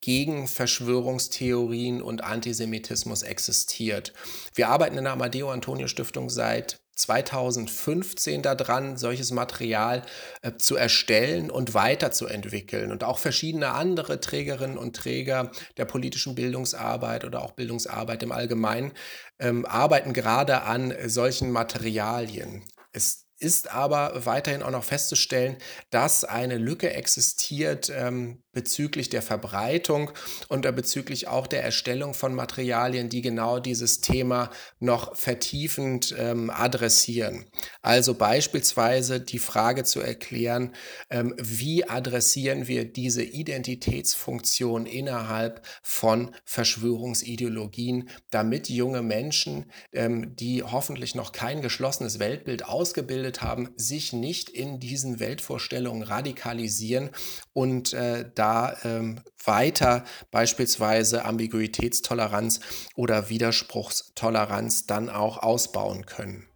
gegen 0.00 0.46
Verschwörungstheorien 0.46 2.00
und 2.00 2.22
Antisemitismus 2.22 3.22
existiert. 3.22 4.12
Wir 4.54 4.68
arbeiten 4.68 4.96
in 4.96 5.04
der 5.04 5.12
Amadeo 5.12 5.50
Antonio 5.50 5.88
Stiftung 5.88 6.30
seit 6.30 6.80
2015 7.00 8.42
daran, 8.42 8.96
solches 8.96 9.30
Material 9.30 10.02
äh, 10.42 10.52
zu 10.56 10.76
erstellen 10.76 11.50
und 11.50 11.74
weiterzuentwickeln. 11.74 12.92
Und 12.92 13.04
auch 13.04 13.18
verschiedene 13.18 13.72
andere 13.72 14.20
Trägerinnen 14.20 14.78
und 14.78 14.96
Träger 14.96 15.50
der 15.76 15.84
politischen 15.84 16.34
Bildungsarbeit 16.34 17.24
oder 17.24 17.42
auch 17.42 17.52
Bildungsarbeit 17.52 18.22
im 18.22 18.32
Allgemeinen 18.32 18.92
ähm, 19.38 19.64
arbeiten 19.66 20.12
gerade 20.12 20.62
an 20.62 20.94
solchen 21.06 21.50
Materialien. 21.50 22.64
Es 22.92 23.26
ist 23.40 23.72
aber 23.72 24.26
weiterhin 24.26 24.62
auch 24.62 24.70
noch 24.70 24.84
festzustellen, 24.84 25.56
dass 25.88 26.24
eine 26.24 26.58
Lücke 26.58 26.92
existiert, 26.92 27.90
ähm, 27.90 28.42
bezüglich 28.52 29.08
der 29.08 29.22
Verbreitung 29.22 30.10
und 30.48 30.62
bezüglich 30.72 31.28
auch 31.28 31.46
der 31.46 31.62
Erstellung 31.62 32.14
von 32.14 32.34
Materialien, 32.34 33.08
die 33.08 33.22
genau 33.22 33.60
dieses 33.60 34.00
Thema 34.00 34.50
noch 34.78 35.16
vertiefend 35.16 36.14
ähm, 36.18 36.50
adressieren. 36.50 37.46
Also 37.82 38.14
beispielsweise 38.14 39.20
die 39.20 39.38
Frage 39.38 39.84
zu 39.84 40.00
erklären, 40.00 40.74
ähm, 41.10 41.34
wie 41.38 41.88
adressieren 41.88 42.66
wir 42.66 42.84
diese 42.84 43.22
Identitätsfunktion 43.22 44.86
innerhalb 44.86 45.64
von 45.82 46.34
Verschwörungsideologien, 46.44 48.08
damit 48.30 48.68
junge 48.68 49.02
Menschen, 49.02 49.70
ähm, 49.92 50.36
die 50.36 50.62
hoffentlich 50.62 51.14
noch 51.14 51.32
kein 51.32 51.62
geschlossenes 51.62 52.18
Weltbild 52.18 52.64
ausgebildet 52.64 53.42
haben, 53.42 53.70
sich 53.76 54.12
nicht 54.12 54.50
in 54.50 54.80
diesen 54.80 55.20
Weltvorstellungen 55.20 56.02
radikalisieren 56.02 57.10
und 57.52 57.92
äh, 57.92 58.24
da 58.40 58.74
ähm, 58.84 59.20
weiter 59.44 60.04
beispielsweise 60.30 61.24
Ambiguitätstoleranz 61.26 62.60
oder 62.96 63.28
Widerspruchstoleranz 63.28 64.86
dann 64.86 65.10
auch 65.10 65.38
ausbauen 65.38 66.06
können. 66.06 66.46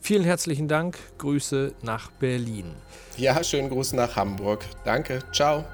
Vielen 0.00 0.24
herzlichen 0.24 0.66
Dank. 0.66 0.98
Grüße 1.18 1.74
nach 1.82 2.10
Berlin. 2.12 2.74
Ja, 3.18 3.44
schönen 3.44 3.68
Gruß 3.68 3.92
nach 3.92 4.16
Hamburg. 4.16 4.64
Danke. 4.84 5.18
Ciao. 5.32 5.66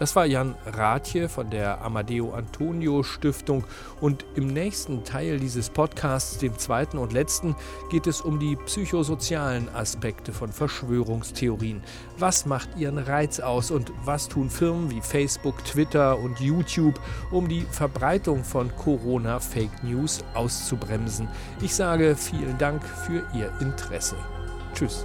Das 0.00 0.16
war 0.16 0.24
Jan 0.24 0.54
Rathje 0.64 1.28
von 1.28 1.50
der 1.50 1.82
Amadeo 1.82 2.32
Antonio 2.32 3.02
Stiftung 3.02 3.64
und 4.00 4.24
im 4.34 4.46
nächsten 4.46 5.04
Teil 5.04 5.38
dieses 5.38 5.68
Podcasts, 5.68 6.38
dem 6.38 6.56
zweiten 6.56 6.96
und 6.96 7.12
letzten, 7.12 7.54
geht 7.90 8.06
es 8.06 8.22
um 8.22 8.38
die 8.38 8.56
psychosozialen 8.56 9.68
Aspekte 9.74 10.32
von 10.32 10.52
Verschwörungstheorien. 10.52 11.82
Was 12.16 12.46
macht 12.46 12.70
ihren 12.78 12.96
Reiz 12.96 13.40
aus 13.40 13.70
und 13.70 13.92
was 14.02 14.26
tun 14.26 14.48
Firmen 14.48 14.90
wie 14.90 15.02
Facebook, 15.02 15.62
Twitter 15.66 16.18
und 16.18 16.40
YouTube, 16.40 16.98
um 17.30 17.46
die 17.46 17.66
Verbreitung 17.70 18.42
von 18.42 18.74
Corona-Fake 18.76 19.84
News 19.84 20.24
auszubremsen? 20.32 21.28
Ich 21.60 21.74
sage 21.74 22.16
vielen 22.16 22.56
Dank 22.56 22.82
für 22.82 23.26
Ihr 23.34 23.52
Interesse. 23.60 24.16
Tschüss. 24.72 25.04